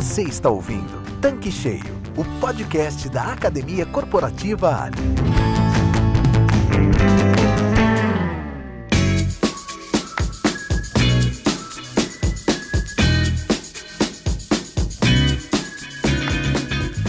Você 0.00 0.22
está 0.22 0.48
ouvindo 0.48 1.02
Tanque 1.20 1.50
Cheio, 1.50 2.00
o 2.16 2.24
podcast 2.40 3.08
da 3.08 3.32
Academia 3.32 3.84
Corporativa 3.84 4.84
Ali. 4.84 4.96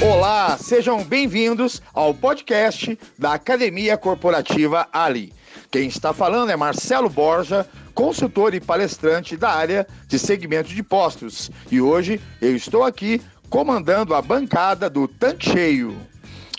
Olá, 0.01 0.57
sejam 0.57 1.03
bem-vindos 1.03 1.83
ao 1.93 2.11
podcast 2.11 2.97
da 3.19 3.33
Academia 3.33 3.99
Corporativa 3.99 4.87
Ali. 4.91 5.31
Quem 5.69 5.87
está 5.87 6.11
falando 6.11 6.49
é 6.49 6.55
Marcelo 6.55 7.07
Borja, 7.07 7.67
consultor 7.99 8.53
e 8.53 8.61
palestrante 8.61 9.35
da 9.35 9.49
área 9.49 9.85
de 10.07 10.17
segmento 10.17 10.69
de 10.69 10.81
postos. 10.81 11.51
E 11.69 11.81
hoje 11.81 12.21
eu 12.41 12.55
estou 12.55 12.85
aqui 12.85 13.21
comandando 13.49 14.15
a 14.15 14.21
bancada 14.21 14.89
do 14.89 15.05
Tanque 15.05 15.49
Cheio. 15.51 15.97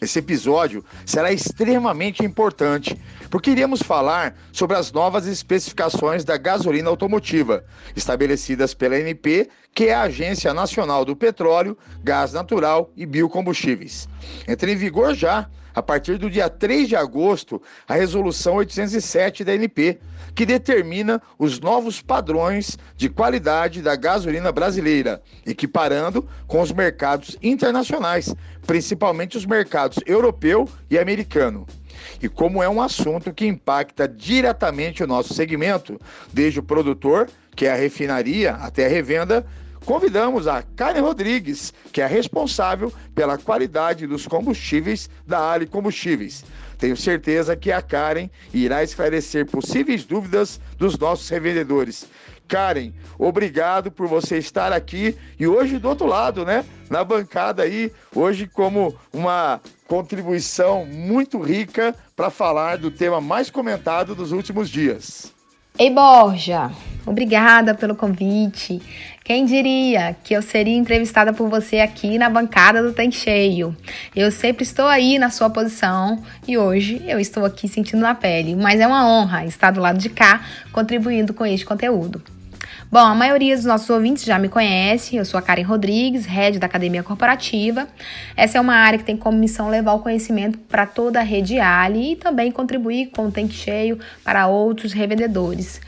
Esse 0.02 0.18
episódio 0.18 0.84
será 1.06 1.32
extremamente 1.32 2.22
importante, 2.22 2.94
porque 3.30 3.50
iremos 3.50 3.80
falar 3.80 4.36
sobre 4.52 4.76
as 4.76 4.90
novas 4.90 5.26
especificações 5.26 6.24
da 6.24 6.36
gasolina 6.36 6.90
automotiva, 6.90 7.64
estabelecidas 7.94 8.74
pela 8.74 8.96
ANP, 8.96 9.48
que 9.72 9.84
é 9.84 9.94
a 9.94 10.02
Agência 10.02 10.52
Nacional 10.52 11.04
do 11.04 11.14
Petróleo, 11.14 11.78
Gás 12.02 12.32
Natural 12.32 12.90
e 12.96 13.06
Biocombustíveis. 13.06 14.08
Entra 14.46 14.70
em 14.70 14.76
vigor 14.76 15.14
já 15.14 15.48
a 15.74 15.82
partir 15.82 16.18
do 16.18 16.28
dia 16.28 16.48
3 16.48 16.88
de 16.88 16.96
agosto, 16.96 17.62
a 17.86 17.94
Resolução 17.94 18.56
807 18.56 19.44
da 19.44 19.52
ANP, 19.52 20.00
que 20.34 20.46
determina 20.46 21.22
os 21.38 21.60
novos 21.60 22.02
padrões 22.02 22.78
de 22.96 23.08
qualidade 23.08 23.82
da 23.82 23.96
gasolina 23.96 24.50
brasileira, 24.52 25.22
equiparando 25.46 26.28
com 26.46 26.60
os 26.60 26.72
mercados 26.72 27.36
internacionais, 27.42 28.34
principalmente 28.66 29.36
os 29.36 29.46
mercados 29.46 29.98
europeu 30.06 30.68
e 30.90 30.98
americano. 30.98 31.66
E 32.22 32.28
como 32.28 32.62
é 32.62 32.68
um 32.68 32.80
assunto 32.80 33.32
que 33.32 33.46
impacta 33.46 34.06
diretamente 34.06 35.02
o 35.02 35.06
nosso 35.06 35.34
segmento, 35.34 36.00
desde 36.32 36.60
o 36.60 36.62
produtor, 36.62 37.28
que 37.54 37.66
é 37.66 37.72
a 37.72 37.76
refinaria, 37.76 38.52
até 38.54 38.86
a 38.86 38.88
revenda, 38.88 39.46
convidamos 39.84 40.46
a 40.46 40.62
Karen 40.62 41.00
Rodrigues, 41.00 41.72
que 41.92 42.00
é 42.00 42.06
responsável 42.06 42.92
pela 43.14 43.38
qualidade 43.38 44.06
dos 44.06 44.26
combustíveis 44.26 45.08
da 45.26 45.50
Ali 45.50 45.66
Combustíveis. 45.66 46.44
Tenho 46.78 46.96
certeza 46.96 47.56
que 47.56 47.70
a 47.70 47.82
Karen 47.82 48.30
irá 48.54 48.82
esclarecer 48.82 49.46
possíveis 49.46 50.04
dúvidas 50.04 50.60
dos 50.78 50.98
nossos 50.98 51.28
revendedores. 51.28 52.06
Karen, 52.48 52.92
obrigado 53.18 53.92
por 53.92 54.08
você 54.08 54.38
estar 54.38 54.72
aqui 54.72 55.16
e 55.38 55.46
hoje 55.46 55.78
do 55.78 55.88
outro 55.88 56.06
lado, 56.06 56.44
né? 56.44 56.64
Na 56.88 57.04
bancada 57.04 57.62
aí, 57.62 57.92
hoje 58.14 58.46
como 58.46 58.96
uma 59.12 59.60
contribuição 59.90 60.86
muito 60.86 61.40
rica 61.40 61.92
para 62.14 62.30
falar 62.30 62.78
do 62.78 62.92
tema 62.92 63.20
mais 63.20 63.50
comentado 63.50 64.14
dos 64.14 64.30
últimos 64.30 64.70
dias. 64.70 65.34
Ei, 65.76 65.90
Borja, 65.90 66.70
obrigada 67.04 67.74
pelo 67.74 67.96
convite. 67.96 68.80
Quem 69.24 69.44
diria 69.44 70.14
que 70.22 70.32
eu 70.32 70.42
seria 70.42 70.76
entrevistada 70.76 71.32
por 71.32 71.48
você 71.48 71.80
aqui 71.80 72.18
na 72.18 72.30
bancada 72.30 72.80
do 72.84 72.92
Tanque 72.92 73.16
Cheio? 73.16 73.76
Eu 74.14 74.30
sempre 74.30 74.62
estou 74.62 74.86
aí 74.86 75.18
na 75.18 75.28
sua 75.28 75.50
posição 75.50 76.22
e 76.46 76.56
hoje 76.56 77.02
eu 77.08 77.18
estou 77.18 77.44
aqui 77.44 77.66
sentindo 77.66 78.00
na 78.00 78.14
pele, 78.14 78.54
mas 78.54 78.78
é 78.78 78.86
uma 78.86 79.08
honra 79.08 79.44
estar 79.44 79.72
do 79.72 79.80
lado 79.80 79.98
de 79.98 80.08
cá 80.08 80.46
contribuindo 80.70 81.34
com 81.34 81.44
este 81.44 81.66
conteúdo. 81.66 82.22
Bom, 82.92 82.98
a 82.98 83.14
maioria 83.14 83.54
dos 83.54 83.64
nossos 83.64 83.88
ouvintes 83.88 84.24
já 84.24 84.36
me 84.36 84.48
conhece. 84.48 85.14
Eu 85.14 85.24
sou 85.24 85.38
a 85.38 85.42
Karen 85.42 85.62
Rodrigues, 85.62 86.26
head 86.26 86.58
da 86.58 86.66
Academia 86.66 87.04
Corporativa. 87.04 87.86
Essa 88.36 88.58
é 88.58 88.60
uma 88.60 88.74
área 88.74 88.98
que 88.98 89.04
tem 89.04 89.16
como 89.16 89.38
missão 89.38 89.68
levar 89.68 89.92
o 89.92 90.00
conhecimento 90.00 90.58
para 90.58 90.84
toda 90.86 91.20
a 91.20 91.22
rede 91.22 91.60
Ali 91.60 92.14
e 92.14 92.16
também 92.16 92.50
contribuir 92.50 93.12
com 93.14 93.28
o 93.28 93.30
tanque 93.30 93.54
cheio 93.54 93.96
para 94.24 94.48
outros 94.48 94.92
revendedores. 94.92 95.80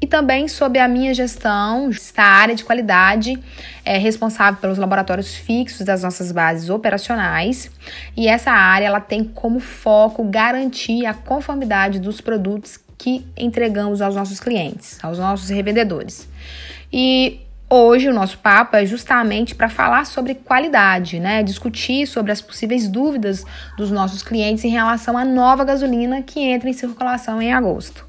E 0.00 0.06
também 0.06 0.48
sob 0.48 0.78
a 0.78 0.88
minha 0.88 1.12
gestão 1.12 1.90
está 1.90 2.22
a 2.22 2.36
área 2.36 2.54
de 2.54 2.64
qualidade, 2.64 3.38
é 3.84 3.98
responsável 3.98 4.58
pelos 4.58 4.78
laboratórios 4.78 5.34
fixos 5.34 5.84
das 5.84 6.02
nossas 6.02 6.32
bases 6.32 6.70
operacionais. 6.70 7.70
E 8.16 8.28
essa 8.28 8.50
área 8.50 8.86
ela 8.86 9.00
tem 9.00 9.24
como 9.24 9.60
foco 9.60 10.24
garantir 10.24 11.04
a 11.04 11.12
conformidade 11.12 12.00
dos 12.00 12.22
produtos 12.22 12.78
que 12.98 13.26
entregamos 13.36 14.00
aos 14.00 14.14
nossos 14.14 14.40
clientes, 14.40 14.98
aos 15.02 15.18
nossos 15.18 15.48
revendedores. 15.48 16.28
E 16.92 17.40
hoje 17.68 18.08
o 18.08 18.14
nosso 18.14 18.38
papo 18.38 18.76
é 18.76 18.86
justamente 18.86 19.54
para 19.54 19.68
falar 19.68 20.06
sobre 20.06 20.34
qualidade, 20.34 21.18
né? 21.20 21.42
Discutir 21.42 22.06
sobre 22.06 22.32
as 22.32 22.40
possíveis 22.40 22.88
dúvidas 22.88 23.44
dos 23.76 23.90
nossos 23.90 24.22
clientes 24.22 24.64
em 24.64 24.70
relação 24.70 25.16
à 25.18 25.24
nova 25.24 25.64
gasolina 25.64 26.22
que 26.22 26.40
entra 26.40 26.70
em 26.70 26.72
circulação 26.72 27.42
em 27.42 27.52
agosto. 27.52 28.06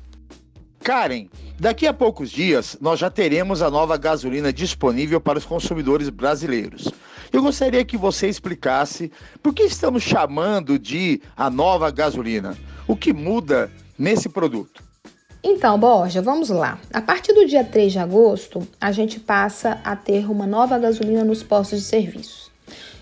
Karen, 0.84 1.28
daqui 1.60 1.86
a 1.86 1.94
poucos 1.94 2.30
dias 2.30 2.78
nós 2.80 3.00
já 3.00 3.10
teremos 3.10 3.62
a 3.62 3.70
nova 3.70 3.98
gasolina 3.98 4.54
disponível 4.54 5.20
para 5.20 5.38
os 5.38 5.46
consumidores 5.46 6.08
brasileiros. 6.10 6.90
Eu 7.32 7.42
gostaria 7.42 7.84
que 7.84 7.98
você 7.98 8.28
explicasse 8.28 9.12
por 9.44 9.54
que 9.54 9.64
estamos 9.64 10.02
chamando 10.04 10.80
de 10.80 11.22
a 11.36 11.50
nova 11.50 11.92
gasolina. 11.92 12.58
O 12.88 12.96
que 12.96 13.12
muda 13.12 13.70
nesse 13.98 14.30
produto? 14.30 14.84
Então, 15.44 15.80
Borja, 15.80 16.22
vamos 16.22 16.50
lá. 16.50 16.80
A 16.92 17.02
partir 17.02 17.34
do 17.34 17.46
dia 17.46 17.64
3 17.64 17.94
de 17.94 18.00
agosto, 18.00 18.68
a 18.82 18.92
gente 18.92 19.20
passa 19.20 19.80
a 19.84 19.96
ter 19.96 20.30
uma 20.30 20.48
nova 20.48 20.78
gasolina 20.78 21.24
nos 21.24 21.44
postos 21.44 21.80
de 21.80 21.86
serviço. 21.86 22.47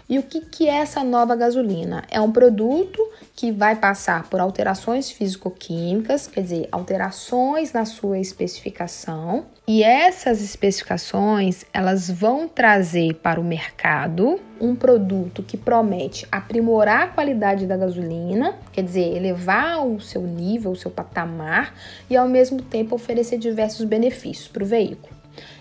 E 0.08 0.20
o 0.20 0.24
que, 0.24 0.42
que 0.42 0.70
é 0.70 0.76
essa 0.76 1.04
nova 1.04 1.36
gasolina? 1.36 2.04
É 2.12 2.22
um 2.22 2.32
produto 2.32 3.02
que 3.36 3.52
vai 3.52 3.76
passar 3.76 4.30
por 4.30 4.40
alterações 4.40 5.10
físico-químicas, 5.10 6.28
quer 6.28 6.42
dizer, 6.42 6.70
alterações 6.72 7.74
na 7.74 7.86
sua 7.86 8.20
especificação, 8.20 9.48
e 9.68 9.82
essas 9.82 10.44
especificações, 10.44 11.66
elas 11.74 12.08
vão 12.08 12.48
trazer 12.48 13.16
para 13.16 13.42
o 13.42 13.44
mercado 13.44 14.40
um 14.62 14.76
produto 14.76 15.42
que 15.42 15.58
promete 15.58 16.28
aprimorar 16.32 17.02
a 17.02 17.08
qualidade 17.08 17.66
da 17.66 17.76
gasolina, 17.76 18.56
quer 18.72 18.84
dizer, 18.84 19.18
elevar 19.18 19.84
o 19.88 20.00
seu 20.00 20.22
nível, 20.22 20.72
o 20.72 20.76
seu 20.76 20.92
patamar 20.92 21.74
e 22.08 22.16
ao 22.16 22.28
mesmo 22.28 22.62
tempo 22.62 22.94
oferecer 22.94 23.40
diversos 23.40 23.86
benefícios 23.86 24.48
para 24.48 24.64
o 24.64 24.68
veículo. 24.68 25.16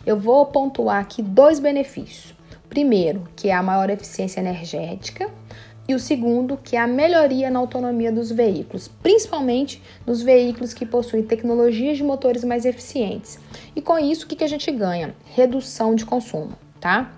Eu 0.04 0.18
vou 0.18 0.44
pontuar 0.46 1.00
aqui 1.00 1.22
dois 1.22 1.58
benefícios. 1.58 2.33
Primeiro, 2.74 3.22
que 3.36 3.50
é 3.50 3.54
a 3.54 3.62
maior 3.62 3.88
eficiência 3.88 4.40
energética, 4.40 5.30
e 5.86 5.94
o 5.94 5.98
segundo, 6.00 6.56
que 6.56 6.74
é 6.74 6.80
a 6.80 6.88
melhoria 6.88 7.48
na 7.48 7.60
autonomia 7.60 8.10
dos 8.10 8.32
veículos, 8.32 8.88
principalmente 8.88 9.80
nos 10.04 10.22
veículos 10.22 10.74
que 10.74 10.84
possuem 10.84 11.22
tecnologias 11.22 11.96
de 11.96 12.02
motores 12.02 12.42
mais 12.42 12.64
eficientes. 12.64 13.38
E 13.76 13.80
com 13.80 13.96
isso, 13.96 14.24
o 14.24 14.28
que 14.28 14.42
a 14.42 14.48
gente 14.48 14.72
ganha? 14.72 15.14
Redução 15.36 15.94
de 15.94 16.04
consumo, 16.04 16.58
tá? 16.80 17.12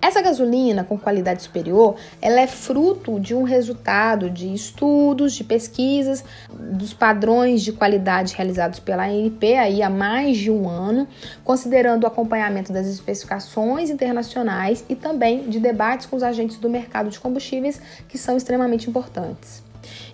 Essa 0.00 0.22
gasolina 0.22 0.84
com 0.84 0.96
qualidade 0.96 1.42
superior, 1.42 1.96
ela 2.22 2.40
é 2.40 2.46
fruto 2.46 3.18
de 3.18 3.34
um 3.34 3.42
resultado 3.42 4.30
de 4.30 4.54
estudos, 4.54 5.32
de 5.32 5.42
pesquisas, 5.42 6.24
dos 6.48 6.94
padrões 6.94 7.62
de 7.62 7.72
qualidade 7.72 8.32
realizados 8.36 8.78
pela 8.78 9.06
ANP 9.06 9.56
aí 9.56 9.82
há 9.82 9.90
mais 9.90 10.36
de 10.36 10.52
um 10.52 10.68
ano, 10.68 11.08
considerando 11.42 12.04
o 12.04 12.06
acompanhamento 12.06 12.72
das 12.72 12.86
especificações 12.86 13.90
internacionais 13.90 14.84
e 14.88 14.94
também 14.94 15.50
de 15.50 15.58
debates 15.58 16.06
com 16.06 16.14
os 16.14 16.22
agentes 16.22 16.58
do 16.58 16.70
mercado 16.70 17.10
de 17.10 17.18
combustíveis 17.18 17.82
que 18.08 18.16
são 18.16 18.36
extremamente 18.36 18.88
importantes. 18.88 19.64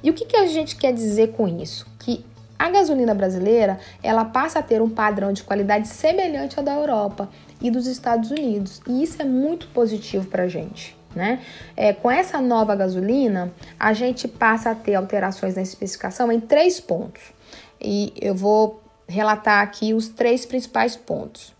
E 0.03 0.09
o 0.09 0.15
que, 0.15 0.25
que 0.25 0.37
a 0.37 0.47
gente 0.47 0.77
quer 0.77 0.95
dizer 0.95 1.33
com 1.33 1.47
isso? 1.47 1.87
Que 1.99 2.25
a 2.59 2.71
gasolina 2.71 3.15
brasileira 3.15 3.79
ela 4.03 4.25
passa 4.25 4.61
a 4.61 4.63
ter 4.63 4.81
um 4.81 4.89
padrão 4.89 5.33
de 5.33 5.43
qualidade 5.43 5.89
semelhante 5.89 6.59
ao 6.59 6.65
da 6.65 6.73
Europa 6.73 7.29
e 7.65 7.71
dos 7.71 7.87
Estados 7.87 8.31
Unidos. 8.31 8.83
E 8.87 9.03
isso 9.03 9.23
é 9.23 9.25
muito 9.25 9.69
positivo 9.69 10.27
para 10.27 10.43
a 10.43 10.49
gente. 10.49 10.95
Né? 11.17 11.41
É, 11.75 11.95
com 11.95 12.11
essa 12.11 12.41
nova 12.41 12.77
gasolina, 12.77 13.51
a 13.81 13.95
gente 13.95 14.29
passa 14.29 14.71
a 14.71 14.75
ter 14.75 14.95
alterações 14.95 15.55
na 15.55 15.63
especificação 15.63 16.31
em 16.31 16.41
três 16.41 16.79
pontos. 16.79 17.23
E 17.81 18.13
eu 18.21 18.35
vou 18.35 18.83
relatar 19.09 19.63
aqui 19.63 19.95
os 19.95 20.09
três 20.09 20.45
principais 20.45 20.95
pontos. 20.95 21.55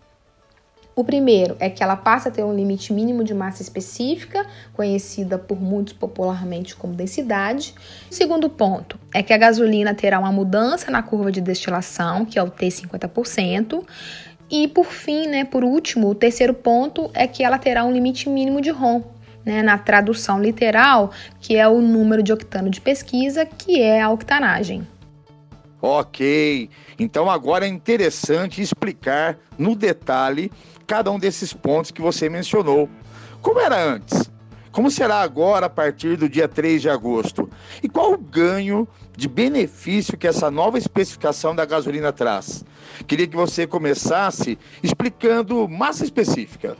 O 0.95 1.03
primeiro 1.03 1.57
é 1.59 1.69
que 1.69 1.83
ela 1.83 1.97
passa 1.97 2.29
a 2.29 2.31
ter 2.31 2.43
um 2.43 2.55
limite 2.55 2.93
mínimo 2.93 3.21
de 3.21 3.33
massa 3.33 3.61
específica, 3.61 4.45
conhecida 4.73 5.37
por 5.37 5.59
muitos 5.59 5.91
popularmente 5.91 6.73
como 6.73 6.93
densidade. 6.93 7.75
O 8.09 8.13
segundo 8.13 8.49
ponto 8.49 8.97
é 9.13 9.21
que 9.21 9.33
a 9.33 9.37
gasolina 9.37 9.93
terá 9.93 10.17
uma 10.19 10.31
mudança 10.31 10.89
na 10.89 11.03
curva 11.03 11.33
de 11.33 11.41
destilação, 11.41 12.23
que 12.23 12.39
é 12.39 12.43
o 12.43 12.49
T50%. 12.49 13.83
E 14.49 14.67
por 14.67 14.85
fim, 14.85 15.27
né, 15.27 15.43
por 15.43 15.63
último, 15.63 16.09
o 16.09 16.15
terceiro 16.15 16.53
ponto 16.53 17.09
é 17.13 17.27
que 17.27 17.43
ela 17.43 17.57
terá 17.57 17.83
um 17.83 17.91
limite 17.91 18.29
mínimo 18.29 18.61
de 18.61 18.69
ROM, 18.69 19.01
né, 19.43 19.63
na 19.63 19.77
tradução 19.77 20.41
literal, 20.41 21.11
que 21.39 21.55
é 21.55 21.67
o 21.67 21.81
número 21.81 22.21
de 22.21 22.31
octano 22.31 22.69
de 22.69 22.79
pesquisa, 22.79 23.45
que 23.45 23.81
é 23.81 24.01
a 24.01 24.09
octanagem. 24.09 24.87
Ok, 25.81 26.69
então 26.97 27.29
agora 27.29 27.65
é 27.65 27.67
interessante 27.67 28.61
explicar 28.61 29.37
no 29.57 29.75
detalhe 29.75 30.51
cada 30.87 31.11
um 31.11 31.19
desses 31.19 31.53
pontos 31.53 31.91
que 31.91 32.01
você 32.01 32.29
mencionou. 32.29 32.89
Como 33.41 33.59
era 33.59 33.83
antes? 33.83 34.31
Como 34.71 34.89
será 34.91 35.21
agora 35.21 35.67
a 35.67 35.69
partir 35.69 36.17
do 36.17 36.27
dia 36.27 36.47
3 36.47 36.81
de 36.81 36.89
agosto? 36.89 37.49
E 37.81 37.87
qual 37.87 38.13
o 38.13 38.17
ganho 38.17 38.87
de 39.15 39.27
benefício 39.27 40.17
que 40.17 40.27
essa 40.27 40.51
nova 40.51 40.77
especificação 40.77 41.55
da 41.55 41.65
gasolina 41.65 42.11
traz? 42.11 42.63
Queria 43.07 43.27
que 43.27 43.35
você 43.35 43.65
começasse 43.65 44.57
explicando 44.83 45.67
massa 45.67 46.03
específica. 46.03 46.77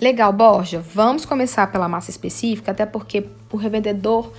Legal, 0.00 0.32
Borja. 0.32 0.80
Vamos 0.80 1.24
começar 1.24 1.70
pela 1.72 1.88
massa 1.88 2.10
específica, 2.10 2.70
até 2.70 2.86
porque 2.86 3.26
o 3.50 3.56
revendedor 3.56 4.32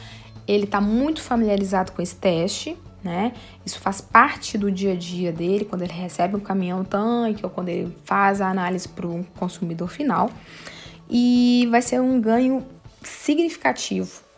ele 0.47 0.63
está 0.63 0.79
muito 0.79 1.21
familiarizado 1.21 1.91
com 1.91 2.01
esse 2.01 2.15
teste, 2.15 2.77
né? 3.03 3.33
Isso 3.65 3.79
faz 3.79 4.01
parte 4.01 4.57
do 4.57 4.71
dia 4.71 4.93
a 4.93 4.95
dia 4.95 5.31
dele, 5.31 5.65
quando 5.65 5.83
ele 5.83 5.93
recebe 5.93 6.35
um 6.35 6.39
caminhão 6.39 6.83
tanque 6.83 7.43
ou 7.43 7.49
quando 7.49 7.69
ele 7.69 7.95
faz 8.03 8.41
a 8.41 8.49
análise 8.49 8.87
para 8.87 9.05
o 9.05 9.25
consumidor 9.37 9.89
final 9.89 10.29
e 11.09 11.67
vai 11.71 11.81
ser 11.81 11.99
um 11.99 12.21
ganho 12.21 12.65
significativo 13.01 14.28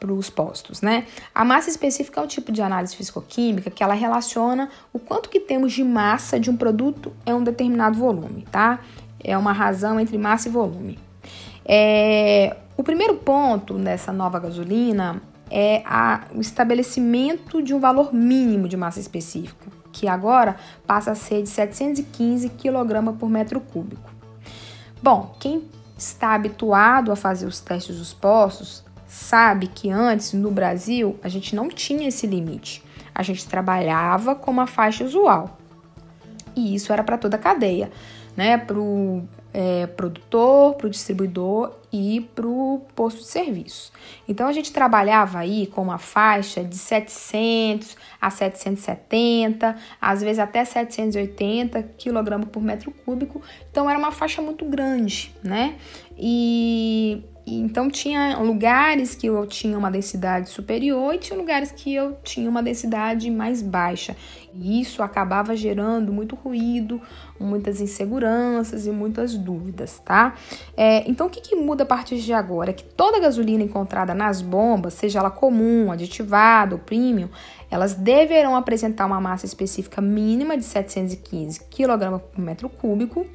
para 0.00 0.12
os 0.12 0.30
postos, 0.30 0.80
né? 0.80 1.06
A 1.34 1.44
massa 1.44 1.68
específica 1.68 2.20
é 2.20 2.24
o 2.24 2.26
tipo 2.26 2.50
de 2.50 2.62
análise 2.62 2.96
fisicoquímica 2.96 3.70
que 3.70 3.84
ela 3.84 3.92
relaciona 3.92 4.70
o 4.92 4.98
quanto 4.98 5.28
que 5.28 5.38
temos 5.38 5.74
de 5.74 5.84
massa 5.84 6.40
de 6.40 6.50
um 6.50 6.56
produto 6.56 7.12
em 7.26 7.34
um 7.34 7.44
determinado 7.44 7.98
volume, 7.98 8.46
tá? 8.50 8.80
É 9.22 9.36
uma 9.36 9.52
razão 9.52 10.00
entre 10.00 10.16
massa 10.16 10.48
e 10.48 10.50
volume. 10.50 10.98
É, 11.64 12.56
o 12.76 12.82
primeiro 12.82 13.16
ponto 13.16 13.74
nessa 13.74 14.10
nova 14.10 14.40
gasolina 14.40 15.22
é 15.50 15.82
a, 15.84 16.22
o 16.34 16.40
estabelecimento 16.40 17.62
de 17.62 17.74
um 17.74 17.78
valor 17.78 18.14
mínimo 18.14 18.66
de 18.66 18.76
massa 18.76 19.00
específica, 19.00 19.70
que 19.92 20.08
agora 20.08 20.56
passa 20.86 21.10
a 21.10 21.14
ser 21.14 21.42
de 21.42 21.48
715 21.50 22.48
kg 22.50 23.12
por 23.18 23.28
metro 23.28 23.60
cúbico. 23.60 24.10
Bom, 25.02 25.34
quem 25.38 25.68
está 25.98 26.34
habituado 26.34 27.12
a 27.12 27.16
fazer 27.16 27.46
os 27.46 27.60
testes 27.60 27.98
dos 27.98 28.14
poços 28.14 28.82
sabe 29.10 29.66
que 29.66 29.90
antes 29.90 30.32
no 30.32 30.52
Brasil 30.52 31.18
a 31.20 31.28
gente 31.28 31.56
não 31.56 31.68
tinha 31.68 32.06
esse 32.06 32.28
limite. 32.28 32.80
A 33.12 33.24
gente 33.24 33.44
trabalhava 33.44 34.36
com 34.36 34.52
uma 34.52 34.68
faixa 34.68 35.02
usual. 35.02 35.58
E 36.54 36.76
isso 36.76 36.92
era 36.92 37.02
para 37.02 37.18
toda 37.18 37.36
a 37.36 37.38
cadeia, 37.38 37.90
né? 38.36 38.56
Para 38.56 38.78
o 38.78 39.24
é, 39.52 39.88
produtor, 39.88 40.74
para 40.74 40.86
o 40.86 40.90
distribuidor 40.90 41.72
e 41.92 42.20
para 42.34 42.46
o 42.46 42.82
posto 42.94 43.20
de 43.20 43.26
serviço. 43.26 43.92
Então 44.28 44.46
a 44.46 44.52
gente 44.52 44.72
trabalhava 44.72 45.38
aí 45.38 45.66
com 45.66 45.82
uma 45.82 45.98
faixa 45.98 46.62
de 46.62 46.76
700 46.76 47.96
a 48.20 48.30
770, 48.30 49.76
às 50.00 50.22
vezes 50.22 50.38
até 50.38 50.64
780 50.64 51.82
kg 51.98 52.46
por 52.46 52.62
metro 52.62 52.90
cúbico. 52.90 53.42
Então 53.70 53.88
era 53.88 53.98
uma 53.98 54.12
faixa 54.12 54.40
muito 54.40 54.64
grande, 54.64 55.34
né? 55.42 55.76
E 56.16 57.24
então 57.46 57.90
tinha 57.90 58.38
lugares 58.38 59.14
que 59.14 59.26
eu 59.26 59.46
tinha 59.46 59.76
uma 59.76 59.90
densidade 59.90 60.48
superior 60.50 61.14
e 61.14 61.18
tinha 61.18 61.38
lugares 61.38 61.72
que 61.72 61.94
eu 61.94 62.16
tinha 62.22 62.48
uma 62.48 62.62
densidade 62.62 63.30
mais 63.30 63.62
baixa. 63.62 64.16
E 64.54 64.80
isso 64.80 65.02
acabava 65.02 65.56
gerando 65.56 66.12
muito 66.12 66.34
ruído, 66.34 67.00
muitas 67.38 67.80
inseguranças 67.80 68.86
e 68.86 68.90
muitas 68.90 69.36
dúvidas, 69.36 70.00
tá? 70.00 70.34
É, 70.76 71.08
então 71.08 71.26
o 71.26 71.30
que, 71.30 71.40
que 71.40 71.56
muda 71.56 71.79
a 71.82 71.86
partir 71.86 72.18
de 72.18 72.32
agora? 72.32 72.72
Que 72.72 72.84
toda 72.84 73.20
gasolina 73.20 73.62
encontrada 73.62 74.14
nas 74.14 74.42
bombas, 74.42 74.94
seja 74.94 75.18
ela 75.18 75.30
comum, 75.30 75.90
aditivada 75.90 76.74
ou 76.74 76.80
premium, 76.80 77.28
elas 77.70 77.94
deverão 77.94 78.56
apresentar 78.56 79.06
uma 79.06 79.20
massa 79.20 79.46
específica 79.46 80.00
mínima 80.00 80.56
de 80.56 80.64
715 80.64 81.60
kg 81.70 82.18
por 82.18 82.40
metro 82.40 82.68
cúbico. 82.68 83.26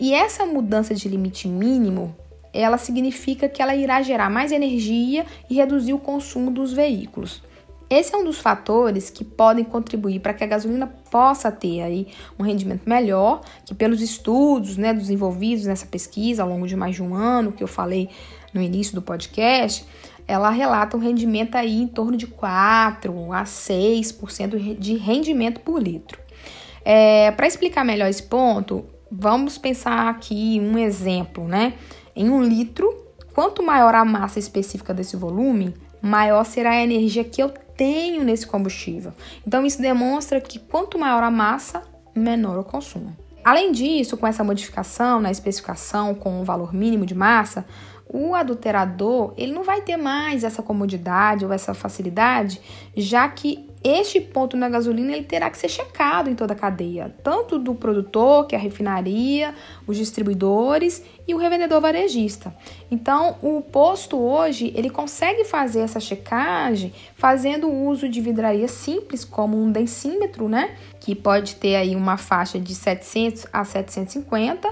E 0.00 0.14
essa 0.14 0.46
mudança 0.46 0.94
de 0.94 1.08
limite 1.08 1.48
mínimo 1.48 2.14
ela 2.52 2.78
significa 2.78 3.48
que 3.48 3.62
ela 3.62 3.74
irá 3.74 4.02
gerar 4.02 4.30
mais 4.30 4.52
energia 4.52 5.26
e 5.48 5.54
reduzir 5.54 5.92
o 5.92 5.98
consumo 5.98 6.50
dos 6.50 6.72
veículos. 6.72 7.42
Esse 7.90 8.14
é 8.14 8.18
um 8.18 8.24
dos 8.24 8.38
fatores 8.38 9.08
que 9.08 9.24
podem 9.24 9.64
contribuir 9.64 10.20
para 10.20 10.34
que 10.34 10.44
a 10.44 10.46
gasolina 10.46 10.86
possa 11.10 11.50
ter 11.50 11.80
aí 11.80 12.08
um 12.38 12.42
rendimento 12.42 12.82
melhor, 12.86 13.40
que 13.64 13.74
pelos 13.74 14.02
estudos 14.02 14.76
né, 14.76 14.92
desenvolvidos 14.92 15.64
nessa 15.64 15.86
pesquisa 15.86 16.42
ao 16.42 16.48
longo 16.50 16.66
de 16.66 16.76
mais 16.76 16.94
de 16.94 17.02
um 17.02 17.14
ano, 17.14 17.50
que 17.50 17.62
eu 17.62 17.68
falei 17.68 18.10
no 18.52 18.60
início 18.60 18.94
do 18.94 19.00
podcast, 19.00 19.86
ela 20.26 20.50
relata 20.50 20.98
um 20.98 21.00
rendimento 21.00 21.54
aí 21.54 21.80
em 21.80 21.86
torno 21.86 22.14
de 22.14 22.26
4 22.26 23.32
a 23.32 23.44
6% 23.44 24.78
de 24.78 24.96
rendimento 24.96 25.60
por 25.60 25.82
litro. 25.82 26.20
É, 26.84 27.30
para 27.30 27.46
explicar 27.46 27.84
melhor 27.84 28.08
esse 28.08 28.22
ponto, 28.22 28.84
vamos 29.10 29.56
pensar 29.56 30.08
aqui 30.08 30.60
um 30.60 30.76
exemplo, 30.76 31.48
né? 31.48 31.74
Em 32.14 32.28
um 32.28 32.42
litro, 32.42 32.94
quanto 33.34 33.62
maior 33.62 33.94
a 33.94 34.04
massa 34.04 34.38
específica 34.38 34.92
desse 34.92 35.16
volume, 35.16 35.74
maior 36.02 36.44
será 36.44 36.70
a 36.70 36.82
energia 36.82 37.24
que 37.24 37.42
eu 37.42 37.52
tenho 37.78 38.24
nesse 38.24 38.46
combustível. 38.46 39.12
Então, 39.46 39.64
isso 39.64 39.80
demonstra 39.80 40.40
que 40.40 40.58
quanto 40.58 40.98
maior 40.98 41.22
a 41.22 41.30
massa, 41.30 41.84
menor 42.14 42.58
o 42.58 42.64
consumo. 42.64 43.16
Além 43.44 43.72
disso, 43.72 44.16
com 44.16 44.26
essa 44.26 44.44
modificação 44.44 45.20
na 45.20 45.30
especificação 45.30 46.14
com 46.14 46.40
um 46.40 46.44
valor 46.44 46.74
mínimo 46.74 47.06
de 47.06 47.14
massa, 47.14 47.64
o 48.08 48.34
adulterador 48.34 49.32
ele 49.36 49.52
não 49.52 49.62
vai 49.62 49.80
ter 49.80 49.96
mais 49.96 50.42
essa 50.42 50.62
comodidade 50.62 51.44
ou 51.44 51.52
essa 51.52 51.72
facilidade, 51.72 52.60
já 52.96 53.28
que 53.28 53.67
este 53.82 54.20
ponto 54.20 54.56
na 54.56 54.68
gasolina 54.68 55.12
ele 55.12 55.24
terá 55.24 55.48
que 55.48 55.56
ser 55.56 55.68
checado 55.68 56.28
em 56.28 56.34
toda 56.34 56.52
a 56.52 56.56
cadeia, 56.56 57.14
tanto 57.22 57.58
do 57.58 57.74
produtor, 57.74 58.46
que 58.46 58.56
é 58.56 58.58
a 58.58 58.60
refinaria, 58.60 59.54
os 59.86 59.96
distribuidores 59.96 61.02
e 61.26 61.34
o 61.34 61.38
revendedor 61.38 61.80
varejista. 61.80 62.54
Então, 62.90 63.36
o 63.40 63.60
posto 63.60 64.18
hoje 64.18 64.72
ele 64.74 64.90
consegue 64.90 65.44
fazer 65.44 65.80
essa 65.80 66.00
checagem 66.00 66.92
fazendo 67.14 67.70
uso 67.70 68.08
de 68.08 68.20
vidraria 68.20 68.66
simples, 68.66 69.24
como 69.24 69.56
um 69.56 69.70
densímetro, 69.70 70.48
né, 70.48 70.76
que 70.98 71.14
pode 71.14 71.54
ter 71.56 71.76
aí 71.76 71.94
uma 71.94 72.16
faixa 72.16 72.58
de 72.58 72.74
700 72.74 73.46
a 73.52 73.64
750 73.64 74.68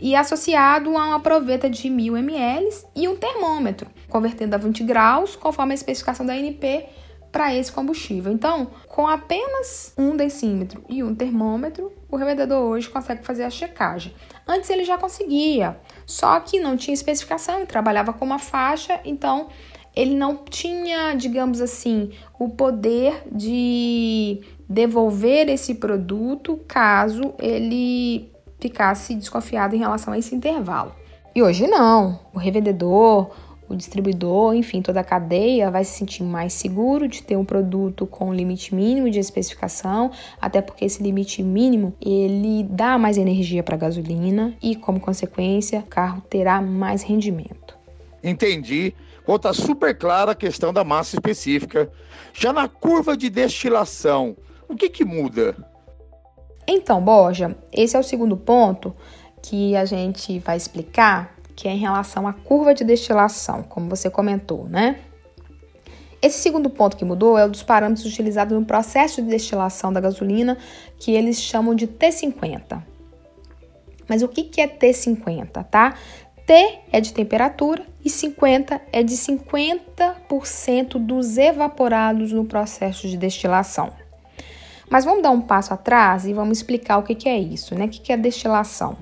e 0.00 0.14
associado 0.14 0.96
a 0.96 1.08
uma 1.08 1.20
proveta 1.20 1.68
de 1.68 1.90
1000 1.90 2.16
ml 2.16 2.68
e 2.94 3.06
um 3.06 3.16
termômetro, 3.16 3.88
convertendo 4.08 4.54
a 4.54 4.58
20 4.58 4.82
graus, 4.84 5.36
conforme 5.36 5.72
a 5.72 5.74
especificação 5.74 6.24
da 6.24 6.32
ANP 6.32 6.86
para 7.36 7.54
esse 7.54 7.70
combustível. 7.70 8.32
Então, 8.32 8.68
com 8.88 9.06
apenas 9.06 9.92
um 9.98 10.16
decímetro 10.16 10.82
e 10.88 11.04
um 11.04 11.14
termômetro, 11.14 11.92
o 12.10 12.16
revendedor 12.16 12.62
hoje 12.62 12.88
consegue 12.88 13.22
fazer 13.22 13.44
a 13.44 13.50
checagem. 13.50 14.14
Antes 14.48 14.70
ele 14.70 14.84
já 14.84 14.96
conseguia, 14.96 15.78
só 16.06 16.40
que 16.40 16.58
não 16.58 16.78
tinha 16.78 16.94
especificação 16.94 17.60
e 17.60 17.66
trabalhava 17.66 18.14
com 18.14 18.24
uma 18.24 18.38
faixa, 18.38 18.98
então 19.04 19.48
ele 19.94 20.14
não 20.14 20.38
tinha, 20.48 21.12
digamos 21.12 21.60
assim, 21.60 22.10
o 22.38 22.48
poder 22.48 23.22
de 23.30 24.40
devolver 24.66 25.50
esse 25.50 25.74
produto 25.74 26.58
caso 26.66 27.34
ele 27.38 28.32
ficasse 28.58 29.14
desconfiado 29.14 29.76
em 29.76 29.78
relação 29.78 30.14
a 30.14 30.18
esse 30.18 30.34
intervalo. 30.34 30.94
E 31.34 31.42
hoje 31.42 31.66
não. 31.66 32.18
O 32.32 32.38
revendedor, 32.38 33.30
o 33.68 33.74
distribuidor, 33.74 34.54
enfim, 34.54 34.80
toda 34.80 35.00
a 35.00 35.04
cadeia 35.04 35.70
vai 35.70 35.84
se 35.84 35.98
sentir 35.98 36.22
mais 36.22 36.52
seguro 36.52 37.08
de 37.08 37.22
ter 37.22 37.36
um 37.36 37.44
produto 37.44 38.06
com 38.06 38.32
limite 38.32 38.74
mínimo 38.74 39.10
de 39.10 39.18
especificação, 39.18 40.10
até 40.40 40.60
porque 40.60 40.84
esse 40.84 41.02
limite 41.02 41.42
mínimo 41.42 41.94
ele 42.00 42.64
dá 42.64 42.96
mais 42.98 43.16
energia 43.16 43.62
para 43.62 43.74
a 43.74 43.78
gasolina 43.78 44.54
e, 44.62 44.76
como 44.76 45.00
consequência, 45.00 45.80
o 45.80 45.86
carro 45.86 46.22
terá 46.28 46.60
mais 46.60 47.02
rendimento. 47.02 47.76
Entendi. 48.22 48.94
Bom, 49.26 49.38
tá 49.38 49.52
super 49.52 49.96
clara 49.96 50.32
a 50.32 50.34
questão 50.34 50.72
da 50.72 50.84
massa 50.84 51.16
específica. 51.16 51.90
Já 52.32 52.52
na 52.52 52.68
curva 52.68 53.16
de 53.16 53.28
destilação, 53.28 54.36
o 54.68 54.76
que 54.76 54.88
que 54.88 55.04
muda? 55.04 55.56
Então, 56.66 57.00
Borja, 57.00 57.56
esse 57.72 57.96
é 57.96 57.98
o 57.98 58.02
segundo 58.02 58.36
ponto 58.36 58.94
que 59.42 59.76
a 59.76 59.84
gente 59.84 60.40
vai 60.40 60.56
explicar 60.56 61.35
que 61.56 61.66
é 61.66 61.72
em 61.72 61.78
relação 61.78 62.28
à 62.28 62.34
curva 62.34 62.74
de 62.74 62.84
destilação, 62.84 63.62
como 63.62 63.88
você 63.88 64.10
comentou, 64.10 64.68
né? 64.68 65.00
Esse 66.20 66.38
segundo 66.38 66.68
ponto 66.68 66.96
que 66.96 67.04
mudou 67.04 67.38
é 67.38 67.44
o 67.44 67.48
dos 67.48 67.62
parâmetros 67.62 68.06
utilizados 68.06 68.56
no 68.58 68.64
processo 68.64 69.22
de 69.22 69.28
destilação 69.28 69.92
da 69.92 70.00
gasolina, 70.00 70.58
que 70.98 71.12
eles 71.12 71.40
chamam 71.40 71.74
de 71.74 71.86
T50. 71.86 72.82
Mas 74.08 74.22
o 74.22 74.28
que 74.28 74.60
é 74.60 74.68
T50, 74.68 75.64
tá? 75.64 75.94
T 76.46 76.78
é 76.92 77.00
de 77.00 77.12
temperatura 77.12 77.84
e 78.04 78.08
50 78.08 78.80
é 78.92 79.02
de 79.02 79.14
50% 79.14 80.98
dos 80.98 81.36
evaporados 81.38 82.32
no 82.32 82.44
processo 82.44 83.08
de 83.08 83.16
destilação. 83.16 83.92
Mas 84.88 85.04
vamos 85.04 85.22
dar 85.22 85.30
um 85.30 85.40
passo 85.40 85.74
atrás 85.74 86.24
e 86.24 86.32
vamos 86.32 86.58
explicar 86.58 86.98
o 86.98 87.02
que 87.02 87.28
é 87.28 87.36
isso, 87.36 87.74
né? 87.74 87.86
O 87.86 87.88
que 87.88 88.12
é 88.12 88.16
destilação? 88.16 88.96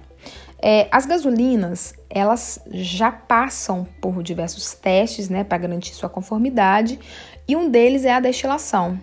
É, 0.61 0.89
as 0.91 1.05
gasolinas, 1.05 1.95
elas 2.09 2.59
já 2.71 3.13
passam 3.13 3.87
por 4.01 4.23
diversos 4.23 4.75
testes, 4.75 5.29
né, 5.29 5.45
para 5.45 5.59
garantir 5.59 5.95
sua 5.95 6.09
conformidade, 6.09 6.99
e 7.47 7.55
um 7.55 7.69
deles 7.69 8.05
é 8.05 8.13
a 8.13 8.21
destilação. 8.21 8.99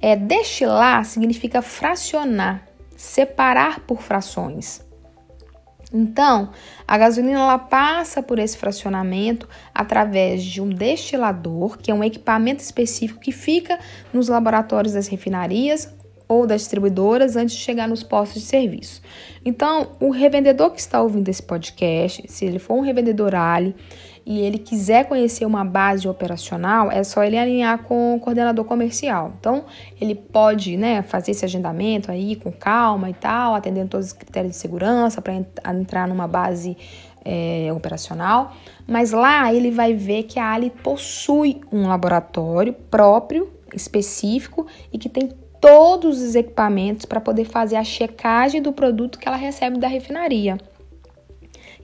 É, 0.00 0.14
destilar 0.14 1.04
significa 1.04 1.62
fracionar, 1.62 2.62
separar 2.96 3.80
por 3.80 4.02
frações. 4.02 4.86
Então, 5.92 6.50
a 6.86 6.98
gasolina 6.98 7.40
ela 7.40 7.58
passa 7.58 8.22
por 8.22 8.38
esse 8.38 8.58
fracionamento 8.58 9.48
através 9.74 10.44
de 10.44 10.60
um 10.60 10.68
destilador, 10.68 11.78
que 11.78 11.90
é 11.90 11.94
um 11.94 12.04
equipamento 12.04 12.62
específico 12.62 13.20
que 13.20 13.32
fica 13.32 13.78
nos 14.12 14.28
laboratórios 14.28 14.92
das 14.92 15.08
refinarias 15.08 15.90
ou 16.28 16.46
das 16.46 16.60
distribuidoras 16.60 17.34
antes 17.34 17.56
de 17.56 17.62
chegar 17.62 17.88
nos 17.88 18.02
postos 18.02 18.42
de 18.42 18.48
serviço. 18.48 19.00
Então, 19.44 19.92
o 19.98 20.10
revendedor 20.10 20.70
que 20.70 20.80
está 20.80 21.00
ouvindo 21.00 21.28
esse 21.28 21.42
podcast, 21.42 22.22
se 22.28 22.44
ele 22.44 22.58
for 22.58 22.74
um 22.74 22.80
revendedor 22.80 23.34
Ali 23.34 23.74
e 24.26 24.40
ele 24.40 24.58
quiser 24.58 25.08
conhecer 25.08 25.46
uma 25.46 25.64
base 25.64 26.06
operacional, 26.06 26.92
é 26.92 27.02
só 27.02 27.24
ele 27.24 27.38
alinhar 27.38 27.82
com 27.84 28.16
o 28.16 28.20
coordenador 28.20 28.62
comercial. 28.66 29.32
Então, 29.40 29.64
ele 29.98 30.14
pode 30.14 30.76
né, 30.76 31.00
fazer 31.00 31.30
esse 31.30 31.46
agendamento 31.46 32.12
aí 32.12 32.36
com 32.36 32.52
calma 32.52 33.08
e 33.08 33.14
tal, 33.14 33.54
atendendo 33.54 33.88
todos 33.88 34.08
os 34.08 34.12
critérios 34.12 34.52
de 34.52 34.58
segurança 34.58 35.22
para 35.22 35.32
entrar 35.32 36.06
numa 36.06 36.28
base 36.28 36.76
é, 37.24 37.72
operacional. 37.72 38.54
Mas 38.86 39.12
lá 39.12 39.52
ele 39.52 39.70
vai 39.70 39.94
ver 39.94 40.24
que 40.24 40.38
a 40.38 40.52
Ali 40.52 40.70
possui 40.70 41.62
um 41.72 41.88
laboratório 41.88 42.72
próprio, 42.72 43.50
específico 43.74 44.66
e 44.92 44.98
que 44.98 45.08
tem 45.08 45.30
todos 45.60 46.20
os 46.20 46.34
equipamentos 46.34 47.04
para 47.04 47.20
poder 47.20 47.44
fazer 47.44 47.76
a 47.76 47.84
checagem 47.84 48.62
do 48.62 48.72
produto 48.72 49.18
que 49.18 49.26
ela 49.26 49.36
recebe 49.36 49.78
da 49.78 49.88
refinaria. 49.88 50.58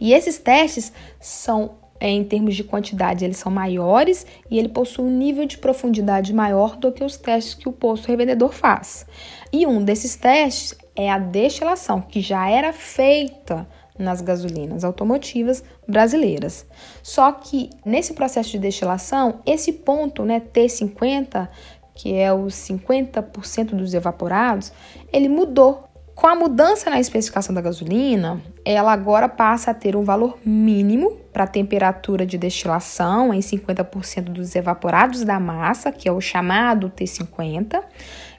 E 0.00 0.12
esses 0.12 0.38
testes 0.38 0.92
são 1.20 1.76
é, 2.00 2.08
em 2.10 2.24
termos 2.24 2.54
de 2.54 2.64
quantidade, 2.64 3.24
eles 3.24 3.38
são 3.38 3.50
maiores 3.50 4.26
e 4.50 4.58
ele 4.58 4.68
possui 4.68 5.04
um 5.04 5.16
nível 5.16 5.46
de 5.46 5.56
profundidade 5.58 6.34
maior 6.34 6.76
do 6.76 6.92
que 6.92 7.04
os 7.04 7.16
testes 7.16 7.54
que 7.54 7.68
o 7.68 7.72
posto 7.72 8.08
revendedor 8.08 8.52
faz. 8.52 9.06
E 9.52 9.66
um 9.66 9.82
desses 9.82 10.16
testes 10.16 10.74
é 10.94 11.10
a 11.10 11.18
destilação, 11.18 12.00
que 12.02 12.20
já 12.20 12.48
era 12.48 12.72
feita 12.72 13.66
nas 13.98 14.20
gasolinas 14.20 14.84
automotivas 14.84 15.62
brasileiras. 15.88 16.66
Só 17.02 17.30
que 17.32 17.70
nesse 17.86 18.12
processo 18.12 18.50
de 18.50 18.58
destilação, 18.58 19.40
esse 19.46 19.72
ponto, 19.72 20.24
né, 20.24 20.40
T50, 20.40 21.48
que 21.94 22.14
é 22.14 22.32
os 22.32 22.54
50% 22.54 23.74
dos 23.74 23.94
evaporados, 23.94 24.72
ele 25.12 25.28
mudou. 25.28 25.84
Com 26.14 26.28
a 26.28 26.34
mudança 26.34 26.88
na 26.88 27.00
especificação 27.00 27.52
da 27.52 27.60
gasolina, 27.60 28.40
ela 28.64 28.92
agora 28.92 29.28
passa 29.28 29.72
a 29.72 29.74
ter 29.74 29.96
um 29.96 30.04
valor 30.04 30.38
mínimo 30.46 31.18
para 31.32 31.42
a 31.42 31.48
temperatura 31.48 32.24
de 32.24 32.38
destilação 32.38 33.34
em 33.34 33.40
50% 33.40 34.26
dos 34.26 34.54
evaporados 34.54 35.24
da 35.24 35.40
massa, 35.40 35.90
que 35.90 36.08
é 36.08 36.12
o 36.12 36.20
chamado 36.20 36.88
T50, 36.88 37.82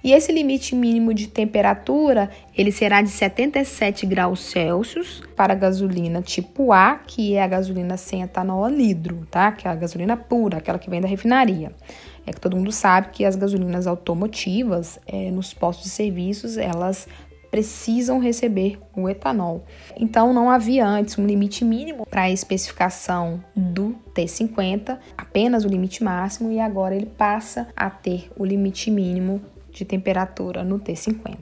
e 0.02 0.14
esse 0.14 0.32
limite 0.32 0.74
mínimo 0.74 1.14
de 1.14 1.28
temperatura, 1.28 2.30
ele 2.56 2.72
será 2.72 3.02
de 3.02 3.10
77 3.10 4.06
graus 4.06 4.40
Celsius 4.40 5.22
para 5.36 5.52
a 5.52 5.56
gasolina 5.56 6.22
tipo 6.22 6.72
A, 6.72 7.00
que 7.06 7.34
é 7.34 7.44
a 7.44 7.48
gasolina 7.48 7.98
sem 7.98 8.22
etanol 8.22 8.64
anidro, 8.64 9.28
tá? 9.30 9.52
Que 9.52 9.68
é 9.68 9.72
a 9.72 9.76
gasolina 9.76 10.16
pura, 10.16 10.60
aquela 10.60 10.80
que 10.80 10.90
vem 10.90 11.02
da 11.02 11.08
refinaria. 11.08 11.72
É 12.26 12.34
que 12.34 12.42
todo 12.42 12.56
mundo 12.56 12.72
sabe 12.72 13.10
que 13.12 13.24
as 13.24 13.36
gasolinas 13.36 13.88
automotivas, 13.88 15.00
é, 15.06 15.30
nos 15.32 15.54
postos 15.54 15.86
de 15.86 15.92
serviços, 15.92 16.58
elas 16.58 17.08
precisam 17.56 18.20
receber 18.20 18.78
o 18.94 19.08
etanol. 19.08 19.64
Então 19.96 20.34
não 20.34 20.50
havia 20.50 20.86
antes 20.86 21.18
um 21.18 21.26
limite 21.26 21.64
mínimo 21.64 22.06
para 22.06 22.24
a 22.24 22.30
especificação 22.30 23.42
do 23.56 23.96
T50, 24.14 25.00
apenas 25.18 25.64
o 25.64 25.70
limite 25.70 26.04
máximo, 26.04 26.52
e 26.52 26.60
agora 26.60 26.96
ele 26.96 27.06
passa 27.06 27.68
a 27.74 27.90
ter 27.90 28.30
o 28.38 28.44
limite 28.44 28.92
mínimo 28.92 29.42
de 29.72 29.86
temperatura 29.86 30.66
no 30.66 30.80
T50. 30.80 31.38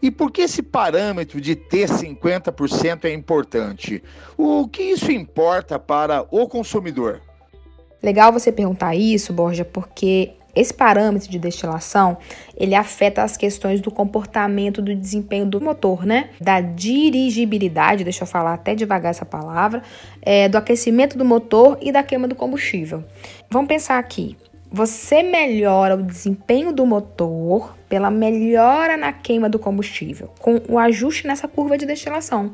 E 0.00 0.10
por 0.10 0.30
que 0.30 0.42
esse 0.42 0.62
parâmetro 0.62 1.40
de 1.40 1.56
ter 1.56 1.88
50% 1.88 3.04
é 3.04 3.12
importante? 3.12 4.02
O 4.36 4.68
que 4.68 4.82
isso 4.82 5.10
importa 5.10 5.78
para 5.80 6.26
o 6.30 6.48
consumidor? 6.48 7.20
Legal 8.02 8.32
você 8.32 8.50
perguntar 8.50 8.94
isso, 8.94 9.32
Borja, 9.32 9.64
porque 9.64 10.32
esse 10.54 10.74
parâmetro 10.74 11.30
de 11.30 11.38
destilação, 11.38 12.18
ele 12.56 12.74
afeta 12.74 13.22
as 13.22 13.36
questões 13.36 13.80
do 13.80 13.90
comportamento 13.90 14.82
do 14.82 14.94
desempenho 14.94 15.46
do 15.46 15.60
motor, 15.60 16.04
né? 16.04 16.28
Da 16.40 16.60
dirigibilidade, 16.60 18.04
deixa 18.04 18.24
eu 18.24 18.26
falar 18.26 18.54
até 18.54 18.74
devagar 18.74 19.10
essa 19.10 19.24
palavra, 19.24 19.82
é, 20.20 20.48
do 20.48 20.58
aquecimento 20.58 21.16
do 21.16 21.24
motor 21.24 21.78
e 21.80 21.90
da 21.90 22.02
queima 22.02 22.28
do 22.28 22.34
combustível. 22.34 23.02
Vamos 23.50 23.68
pensar 23.68 23.98
aqui. 23.98 24.36
Você 24.70 25.22
melhora 25.22 25.96
o 25.96 26.02
desempenho 26.02 26.72
do 26.72 26.84
motor 26.86 27.74
pela 27.88 28.10
melhora 28.10 28.96
na 28.96 29.12
queima 29.12 29.48
do 29.48 29.58
combustível, 29.58 30.30
com 30.38 30.60
o 30.68 30.78
ajuste 30.78 31.26
nessa 31.26 31.46
curva 31.46 31.76
de 31.76 31.84
destilação. 31.84 32.52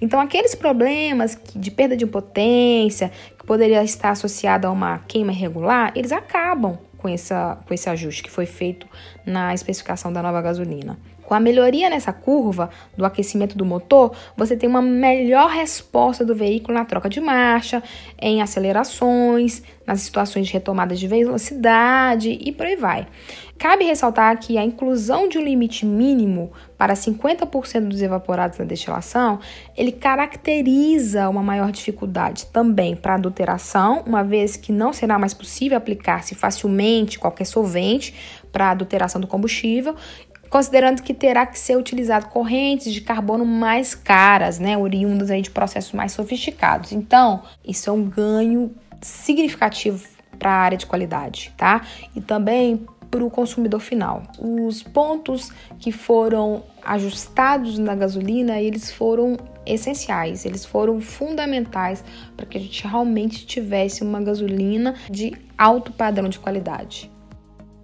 Então, 0.00 0.20
aqueles 0.20 0.54
problemas 0.54 1.38
de 1.54 1.70
perda 1.70 1.96
de 1.96 2.06
potência, 2.06 3.10
que 3.42 3.46
poderia 3.46 3.82
estar 3.82 4.10
associado 4.10 4.66
a 4.66 4.70
uma 4.70 4.98
queima 5.00 5.32
irregular, 5.32 5.92
eles 5.96 6.12
acabam 6.12 6.78
com, 6.96 7.08
essa, 7.08 7.58
com 7.66 7.74
esse 7.74 7.90
ajuste 7.90 8.22
que 8.22 8.30
foi 8.30 8.46
feito 8.46 8.86
na 9.26 9.52
especificação 9.52 10.12
da 10.12 10.22
nova 10.22 10.40
gasolina. 10.40 10.96
Com 11.22 11.34
a 11.34 11.40
melhoria 11.40 11.88
nessa 11.88 12.12
curva 12.12 12.70
do 12.96 13.04
aquecimento 13.04 13.56
do 13.56 13.64
motor, 13.64 14.12
você 14.36 14.56
tem 14.56 14.68
uma 14.68 14.82
melhor 14.82 15.48
resposta 15.48 16.24
do 16.24 16.34
veículo 16.34 16.74
na 16.74 16.84
troca 16.84 17.08
de 17.08 17.20
marcha, 17.20 17.82
em 18.20 18.42
acelerações, 18.42 19.62
nas 19.86 20.00
situações 20.00 20.46
de 20.46 20.52
retomada 20.52 20.94
de 20.94 21.06
velocidade 21.06 22.38
e 22.40 22.52
por 22.52 22.66
aí 22.66 22.76
vai. 22.76 23.06
Cabe 23.58 23.84
ressaltar 23.84 24.36
que 24.40 24.58
a 24.58 24.64
inclusão 24.64 25.28
de 25.28 25.38
um 25.38 25.42
limite 25.42 25.86
mínimo 25.86 26.50
para 26.76 26.94
50% 26.94 27.86
dos 27.86 28.02
evaporados 28.02 28.58
na 28.58 28.64
destilação, 28.64 29.38
ele 29.76 29.92
caracteriza 29.92 31.28
uma 31.28 31.44
maior 31.44 31.70
dificuldade 31.70 32.46
também 32.46 32.96
para 32.96 33.14
adulteração, 33.14 34.02
uma 34.04 34.24
vez 34.24 34.56
que 34.56 34.72
não 34.72 34.92
será 34.92 35.16
mais 35.16 35.32
possível 35.32 35.78
aplicar-se 35.78 36.34
facilmente 36.34 37.20
qualquer 37.20 37.44
solvente 37.44 38.12
para 38.50 38.70
adulteração 38.70 39.20
do 39.20 39.28
combustível, 39.28 39.94
considerando 40.52 41.02
que 41.02 41.14
terá 41.14 41.46
que 41.46 41.58
ser 41.58 41.78
utilizado 41.78 42.26
correntes 42.26 42.92
de 42.92 43.00
carbono 43.00 43.46
mais 43.46 43.94
caras, 43.94 44.58
né, 44.58 44.76
oriundas 44.76 45.30
aí 45.30 45.40
de 45.40 45.50
processos 45.50 45.92
mais 45.92 46.12
sofisticados. 46.12 46.92
Então, 46.92 47.42
isso 47.66 47.88
é 47.88 47.92
um 47.92 48.04
ganho 48.04 48.70
significativo 49.00 50.06
para 50.38 50.50
a 50.50 50.56
área 50.56 50.76
de 50.76 50.84
qualidade, 50.84 51.54
tá? 51.56 51.80
E 52.14 52.20
também 52.20 52.86
para 53.10 53.24
o 53.24 53.30
consumidor 53.30 53.80
final. 53.80 54.24
Os 54.38 54.82
pontos 54.82 55.50
que 55.78 55.90
foram 55.90 56.62
ajustados 56.84 57.78
na 57.78 57.94
gasolina, 57.94 58.60
eles 58.60 58.92
foram 58.92 59.38
essenciais, 59.64 60.44
eles 60.44 60.66
foram 60.66 61.00
fundamentais 61.00 62.04
para 62.36 62.44
que 62.44 62.58
a 62.58 62.60
gente 62.60 62.86
realmente 62.86 63.46
tivesse 63.46 64.02
uma 64.02 64.20
gasolina 64.20 64.94
de 65.10 65.34
alto 65.56 65.92
padrão 65.92 66.28
de 66.28 66.38
qualidade. 66.38 67.11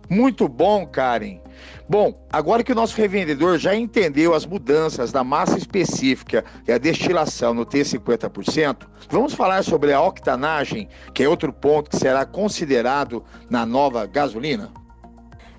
Muito 0.09 0.49
bom, 0.49 0.87
Karen. 0.87 1.41
Bom, 1.89 2.15
agora 2.33 2.63
que 2.63 2.73
o 2.73 2.75
nosso 2.75 2.97
revendedor 2.97 3.59
já 3.59 3.75
entendeu 3.75 4.35
as 4.35 4.47
mudanças 4.47 5.11
da 5.11 5.25
massa 5.25 5.59
específica 5.59 6.45
e 6.67 6.73
a 6.73 6.79
destilação 6.79 7.55
no 7.55 7.65
T50%, 7.65 8.87
vamos 9.11 9.35
falar 9.35 9.63
sobre 9.63 9.93
a 9.93 10.01
octanagem, 10.01 10.89
que 11.15 11.23
é 11.23 11.29
outro 11.29 11.53
ponto 11.53 11.91
que 11.91 11.97
será 11.97 12.25
considerado 12.25 13.25
na 13.51 13.65
nova 13.65 14.07
gasolina? 14.07 14.71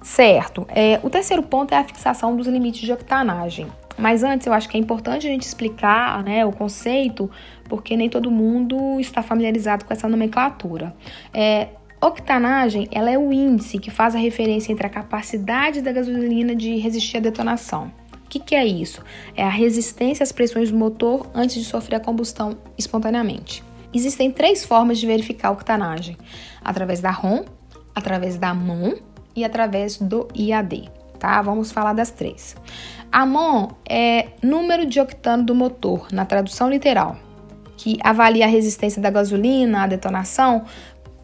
Certo. 0.01 0.65
É, 0.69 0.99
o 1.03 1.09
terceiro 1.09 1.43
ponto 1.43 1.73
é 1.73 1.77
a 1.77 1.83
fixação 1.83 2.35
dos 2.35 2.47
limites 2.47 2.81
de 2.81 2.93
octanagem. 2.93 3.67
Mas 3.97 4.23
antes, 4.23 4.47
eu 4.47 4.53
acho 4.53 4.69
que 4.69 4.77
é 4.77 4.79
importante 4.79 5.27
a 5.27 5.29
gente 5.29 5.43
explicar 5.43 6.23
né, 6.23 6.45
o 6.45 6.53
conceito, 6.53 7.29
porque 7.67 7.97
nem 7.97 8.09
todo 8.09 8.31
mundo 8.31 8.97
está 8.99 9.21
familiarizado 9.21 9.83
com 9.83 9.91
essa 9.91 10.07
nomenclatura. 10.07 10.95
É, 11.33 11.67
octanagem 12.01 12.87
ela 12.91 13.09
é 13.09 13.17
o 13.17 13.31
índice 13.31 13.77
que 13.77 13.91
faz 13.91 14.15
a 14.15 14.19
referência 14.19 14.71
entre 14.71 14.87
a 14.87 14.89
capacidade 14.89 15.81
da 15.81 15.91
gasolina 15.91 16.55
de 16.55 16.77
resistir 16.77 17.17
à 17.17 17.19
detonação. 17.19 17.91
O 18.25 18.29
que, 18.29 18.39
que 18.39 18.55
é 18.55 18.65
isso? 18.65 19.03
É 19.35 19.43
a 19.43 19.49
resistência 19.49 20.23
às 20.23 20.31
pressões 20.31 20.71
do 20.71 20.77
motor 20.77 21.27
antes 21.33 21.55
de 21.55 21.65
sofrer 21.65 21.95
a 21.95 21.99
combustão 21.99 22.57
espontaneamente. 22.77 23.63
Existem 23.93 24.31
três 24.31 24.63
formas 24.63 24.99
de 24.99 25.07
verificar 25.07 25.49
a 25.49 25.51
octanagem: 25.51 26.15
através 26.63 27.01
da 27.01 27.09
ROM, 27.09 27.43
através 27.95 28.37
da 28.37 28.53
MON 28.53 28.93
e 29.35 29.43
através 29.43 29.97
do 29.97 30.27
IAD, 30.35 30.89
tá? 31.17 31.41
Vamos 31.41 31.71
falar 31.71 31.93
das 31.93 32.11
três. 32.11 32.55
A 33.11 33.25
MON 33.25 33.69
é 33.89 34.27
número 34.43 34.85
de 34.85 34.99
octano 34.99 35.43
do 35.43 35.55
motor, 35.55 36.07
na 36.11 36.23
tradução 36.23 36.69
literal, 36.69 37.17
que 37.75 37.97
avalia 38.03 38.45
a 38.45 38.47
resistência 38.47 39.01
da 39.01 39.09
gasolina 39.09 39.83
à 39.83 39.87
detonação 39.87 40.65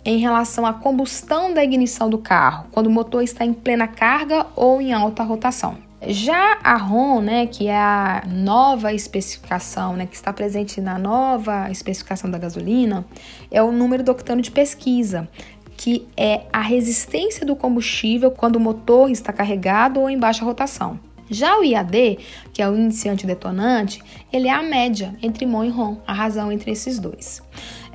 em 0.06 0.20
relação 0.20 0.66
à 0.66 0.72
combustão 0.72 1.52
da 1.52 1.64
ignição 1.64 2.10
do 2.10 2.20
carro, 2.20 2.68
quando 2.72 2.88
o 2.88 2.92
motor 2.92 3.24
está 3.24 3.44
em 3.44 3.54
plena 3.54 3.88
carga 3.88 4.46
ou 4.56 4.80
em 4.80 4.94
alta 4.94 5.24
rotação. 5.24 5.78
Já 6.08 6.60
a 6.64 6.76
RON, 6.78 7.20
né, 7.22 7.48
que 7.48 7.68
é 7.68 7.76
a 7.76 8.24
nova 8.28 8.94
especificação, 8.94 9.96
né, 9.96 10.06
que 10.06 10.16
está 10.16 10.32
presente 10.32 10.80
na 10.80 11.00
nova 11.00 11.72
especificação 11.72 12.30
da 12.30 12.38
gasolina, 12.38 13.04
é 13.50 13.64
o 13.64 13.72
número 13.72 14.04
do 14.04 14.12
octano 14.12 14.40
de 14.40 14.52
pesquisa, 14.52 15.28
que 15.76 16.08
é 16.16 16.44
a 16.54 16.62
resistência 16.62 17.44
do 17.44 17.56
combustível 17.56 18.30
quando 18.30 18.58
o 18.58 18.60
motor 18.60 19.10
está 19.10 19.34
carregado 19.34 20.00
ou 20.00 20.08
em 20.08 20.20
baixa 20.20 20.46
rotação. 20.46 21.00
Já 21.28 21.58
o 21.58 21.64
IAD, 21.64 22.20
que 22.54 22.62
é 22.62 22.70
o 22.70 22.78
índice 22.78 23.10
antidetonante, 23.10 24.00
ele 24.32 24.48
é 24.48 24.52
a 24.52 24.62
média 24.62 25.16
entre 25.24 25.48
MON 25.48 25.64
e 25.64 25.70
ROM, 25.70 25.98
a 26.06 26.14
razão 26.14 26.52
entre 26.52 26.70
esses 26.70 27.00
dois. 27.00 27.42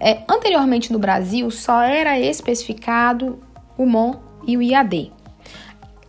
É, 0.01 0.23
anteriormente 0.29 0.93
no 0.93 0.99
Brasil 0.99 1.51
só 1.51 1.83
era 1.83 2.19
especificado 2.19 3.39
o 3.77 3.85
MON 3.85 4.15
e 4.47 4.57
o 4.57 4.63
IAD. 4.63 5.13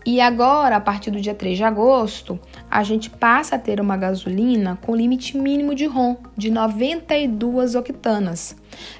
E 0.04 0.20
agora, 0.20 0.78
a 0.78 0.82
partir 0.82 1.12
do 1.12 1.22
dia 1.22 1.36
3 1.36 1.58
de 1.58 1.64
agosto, 1.64 2.40
a 2.70 2.82
gente 2.82 3.08
passa 3.08 3.56
a 3.56 3.60
ter 3.60 3.80
uma 3.80 3.96
gasolina 3.96 4.80
com 4.84 4.96
limite 4.96 5.38
mínimo 5.38 5.76
de 5.76 5.86
ROM 5.86 6.16
de 6.36 6.50
92 6.50 7.76
octanas. 7.76 8.56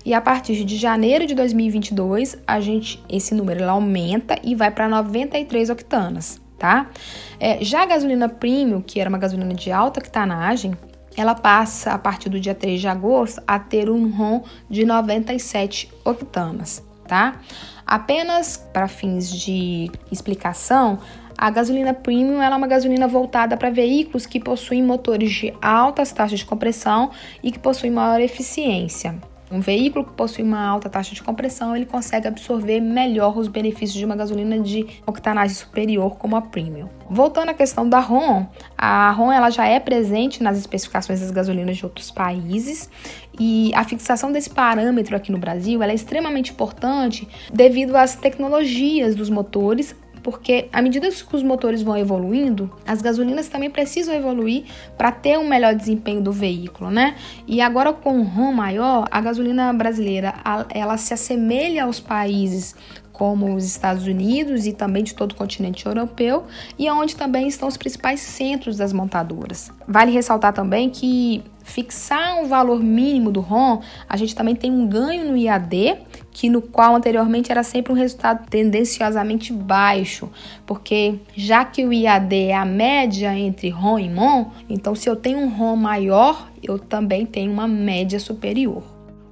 E 0.06 0.14
a 0.14 0.22
partir 0.22 0.64
de 0.64 0.78
janeiro 0.78 1.26
de 1.26 1.34
2022, 1.34 2.38
a 2.46 2.60
gente 2.60 3.04
esse 3.10 3.34
número 3.34 3.68
aumenta 3.68 4.36
e 4.44 4.54
vai 4.54 4.70
para 4.70 4.88
93 4.88 5.72
octanas, 5.72 6.40
tá? 6.60 6.92
É, 7.40 7.64
já 7.64 7.82
a 7.82 7.86
gasolina 7.88 8.30
premium, 8.30 8.80
que 8.80 9.00
era 9.00 9.10
uma 9.10 9.18
gasolina 9.18 9.56
de 9.56 9.72
alta 9.72 10.00
octanagem, 10.00 10.78
ela 11.16 11.36
passa 11.36 11.92
a 11.92 11.98
partir 11.98 12.30
do 12.30 12.40
dia 12.40 12.56
3 12.56 12.80
de 12.80 12.88
agosto 12.88 13.42
a 13.46 13.60
ter 13.60 13.90
um 13.90 14.10
ROM 14.10 14.42
de 14.70 14.86
97 14.86 15.92
octanas, 16.06 16.84
tá? 17.08 17.40
Apenas 17.86 18.58
para 18.58 18.88
fins 18.88 19.30
de 19.30 19.92
explicação, 20.12 21.00
a 21.38 21.50
gasolina 21.50 21.94
premium 21.94 22.42
é 22.42 22.50
uma 22.56 22.68
gasolina 22.68 23.08
voltada 23.08 23.58
para 23.58 23.70
veículos 23.70 24.26
que 24.26 24.40
possuem 24.40 24.84
motores 24.84 25.32
de 25.32 25.54
altas 25.62 26.12
taxas 26.12 26.40
de 26.40 26.46
compressão 26.46 27.12
e 27.44 27.52
que 27.52 27.60
possuem 27.60 27.92
maior 27.92 28.22
eficiência. 28.22 29.31
Um 29.52 29.60
veículo 29.60 30.06
que 30.06 30.14
possui 30.14 30.44
uma 30.44 30.66
alta 30.66 30.90
taxa 30.90 31.14
de 31.14 31.22
compressão, 31.22 31.76
ele 31.76 31.86
consegue 31.86 32.26
absorver 32.26 32.80
melhor 32.80 33.38
os 33.38 33.50
benefícios 33.50 34.00
de 34.00 34.06
uma 34.06 34.16
gasolina 34.16 34.58
de 34.58 34.88
octanagem 35.06 35.54
superior 35.54 36.16
como 36.16 36.38
a 36.38 36.42
Premium. 36.42 36.88
Voltando 37.10 37.50
à 37.50 37.54
questão 37.54 37.88
da 37.88 38.00
RON, 38.00 38.46
a 38.78 39.12
RON 39.12 39.30
ela 39.30 39.50
já 39.50 39.66
é 39.68 39.78
presente 39.78 40.42
nas 40.42 40.58
especificações 40.58 41.20
das 41.20 41.32
gasolinas 41.32 41.76
de 41.76 41.86
outros 41.86 42.10
países 42.10 42.90
e 43.38 43.72
a 43.76 43.84
fixação 43.84 44.32
desse 44.32 44.50
parâmetro 44.50 45.18
aqui 45.18 45.34
no 45.34 45.38
Brasil 45.38 45.84
é 45.84 45.94
extremamente 45.94 46.52
importante 46.52 47.28
devido 47.54 47.98
às 47.98 48.16
tecnologias 48.16 49.16
dos 49.16 49.30
motores 49.30 49.94
porque 50.24 50.68
à 50.72 50.82
medida 50.82 51.10
que 51.10 51.36
os 51.36 51.44
motores 51.44 51.82
vão 51.82 51.98
evoluindo, 51.98 52.72
as 52.86 53.02
gasolinas 53.02 53.48
também 53.48 53.70
precisam 53.70 54.14
evoluir 54.14 54.66
para 54.98 55.12
ter 55.12 55.38
um 55.38 55.48
melhor 55.48 55.76
desempenho 55.76 56.22
do 56.22 56.32
veículo, 56.32 56.92
né? 56.92 57.16
E 57.48 57.62
agora 57.62 57.92
com 57.94 58.20
o 58.20 58.24
ROM 58.24 58.52
maior, 58.54 59.08
a 59.10 59.22
gasolina 59.22 59.72
brasileira 59.74 60.34
ela 60.70 60.98
se 60.98 61.14
assemelha 61.14 61.84
aos 61.84 62.00
países 62.00 62.76
como 63.22 63.54
os 63.54 63.64
Estados 63.64 64.08
Unidos 64.08 64.66
e 64.66 64.74
também 64.74 65.04
de 65.04 65.14
todo 65.14 65.34
o 65.34 65.36
continente 65.36 65.86
europeu, 65.86 66.46
e 66.80 66.90
onde 66.90 67.16
também 67.16 67.48
estão 67.48 67.68
os 67.68 67.78
principais 67.78 68.20
centros 68.20 68.78
das 68.78 68.92
montadoras. 68.92 69.70
Vale 69.88 70.12
ressaltar 70.12 70.52
também 70.54 70.90
que 70.90 71.44
fixar 71.64 72.40
um 72.42 72.48
valor 72.48 72.82
mínimo 72.82 73.32
do 73.32 73.40
ROM, 73.40 73.82
a 74.10 74.18
gente 74.18 74.34
também 74.34 74.56
tem 74.56 74.72
um 74.72 74.88
ganho 74.88 75.30
no 75.30 75.38
IAD, 75.38 76.00
que 76.32 76.50
no 76.50 76.62
qual 76.62 76.96
anteriormente 76.96 77.52
era 77.52 77.64
sempre 77.64 77.92
um 77.92 77.96
resultado 77.96 78.48
tendenciosamente 78.50 79.52
baixo, 79.52 80.30
porque 80.66 81.20
já 81.36 81.66
que 81.66 81.86
o 81.86 81.92
IAD 81.92 82.36
é 82.48 82.56
a 82.56 82.66
média 82.66 83.38
entre 83.38 83.70
ROM 83.70 84.00
e 84.00 84.10
MON, 84.10 84.52
então 84.70 84.96
se 84.96 85.10
eu 85.10 85.16
tenho 85.16 85.40
um 85.40 85.50
ROM 85.50 85.76
maior, 85.76 86.50
eu 86.64 86.80
também 86.80 87.26
tenho 87.26 87.52
uma 87.52 87.68
média 87.68 88.20
superior. 88.20 88.84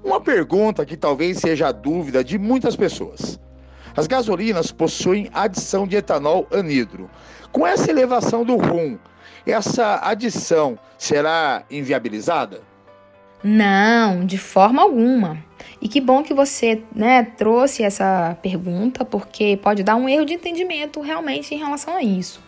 Uma 0.04 0.20
pergunta 0.20 0.86
que 0.86 0.98
talvez 0.98 1.38
seja 1.38 1.68
a 1.68 1.72
dúvida 1.72 2.24
de 2.24 2.38
muitas 2.38 2.76
pessoas. 2.76 3.40
As 3.96 4.08
gasolinas 4.08 4.72
possuem 4.72 5.30
adição 5.34 5.88
de 5.88 5.98
etanol 5.98 6.48
anidro. 6.52 7.10
Com 7.52 7.66
essa 7.66 7.90
elevação 7.90 8.46
do 8.46 8.56
ROM, 8.56 8.98
essa 9.46 10.00
adição 10.04 10.78
será 10.98 11.64
inviabilizada? 11.70 12.69
Não, 13.44 14.26
de 14.26 14.38
forma 14.38 14.82
alguma. 14.82 15.38
E 15.82 15.88
que 15.88 16.02
bom 16.02 16.22
que 16.22 16.34
você 16.34 16.84
né, 16.94 17.24
trouxe 17.24 17.84
essa 17.84 18.38
pergunta, 18.42 19.06
porque 19.06 19.58
pode 19.62 19.82
dar 19.84 19.96
um 19.96 20.10
erro 20.10 20.26
de 20.26 20.34
entendimento 20.34 21.00
realmente 21.00 21.56
em 21.56 21.58
relação 21.58 21.96
a 21.96 22.04
isso. 22.04 22.42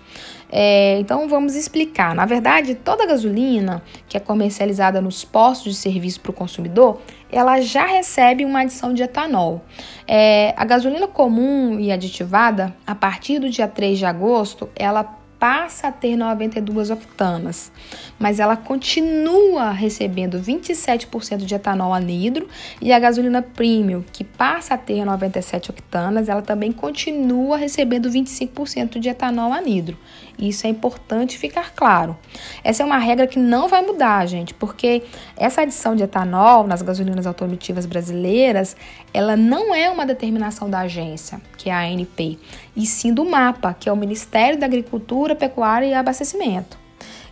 É, 0.52 1.00
então 1.00 1.30
vamos 1.30 1.56
explicar. 1.56 2.14
Na 2.14 2.26
verdade, 2.26 2.76
toda 2.76 3.06
gasolina 3.06 3.82
que 4.10 4.18
é 4.18 4.20
comercializada 4.20 5.00
nos 5.00 5.24
postos 5.24 5.74
de 5.74 5.80
serviço 5.80 6.20
para 6.20 6.32
o 6.32 6.34
consumidor, 6.34 7.00
ela 7.32 7.62
já 7.62 7.86
recebe 7.86 8.44
uma 8.44 8.60
adição 8.60 8.94
de 8.94 9.02
etanol. 9.02 9.62
É, 10.06 10.54
a 10.58 10.66
gasolina 10.66 11.08
comum 11.08 11.80
e 11.80 11.90
aditivada, 11.90 12.76
a 12.86 12.94
partir 12.94 13.40
do 13.40 13.50
dia 13.50 13.68
3 13.68 13.98
de 13.98 14.06
agosto, 14.06 14.70
ela 14.76 15.21
passa 15.42 15.88
a 15.88 15.92
ter 15.92 16.16
92 16.16 16.92
octanas, 16.92 17.72
mas 18.20 18.40
ela 18.40 18.56
continua 18.56 19.72
recebendo 19.72 20.38
27% 20.38 21.38
de 21.38 21.56
etanol 21.56 21.96
anidro 21.96 22.48
e 22.80 22.94
a 22.94 23.00
gasolina 23.00 23.42
premium, 23.42 24.04
que 24.14 24.24
passa 24.24 24.76
a 24.76 24.78
ter 24.78 25.04
97 25.04 25.72
octanas, 25.72 26.30
ela 26.30 26.44
também 26.44 26.72
continua 26.72 27.58
recebendo 27.58 28.08
25% 28.08 29.00
de 29.00 29.10
etanol 29.10 29.52
anidro. 29.52 29.98
Isso 30.42 30.66
é 30.66 30.70
importante 30.70 31.38
ficar 31.38 31.72
claro. 31.76 32.18
Essa 32.64 32.82
é 32.82 32.86
uma 32.86 32.98
regra 32.98 33.28
que 33.28 33.38
não 33.38 33.68
vai 33.68 33.86
mudar, 33.86 34.26
gente, 34.26 34.56
porque 34.56 35.04
essa 35.38 35.62
adição 35.62 35.96
de 35.96 36.04
etanol 36.04 36.66
nas 36.66 36.82
gasolinas 36.82 37.28
automotivas 37.28 37.86
brasileiras, 37.86 38.76
ela 39.14 39.38
não 39.38 39.74
é 39.74 39.90
uma 39.90 40.06
determinação 40.06 40.68
da 40.68 40.80
agência, 40.80 41.40
que 41.58 41.70
é 41.70 41.74
a 41.74 41.82
ANP, 41.82 42.40
e 42.76 42.86
sim 42.88 43.14
do 43.14 43.24
MAPA, 43.24 43.76
que 43.80 43.88
é 43.88 43.92
o 43.92 43.96
Ministério 43.96 44.60
da 44.60 44.66
Agricultura, 44.66 45.36
Pecuária 45.36 45.86
e 45.86 45.94
Abastecimento. 45.94 46.82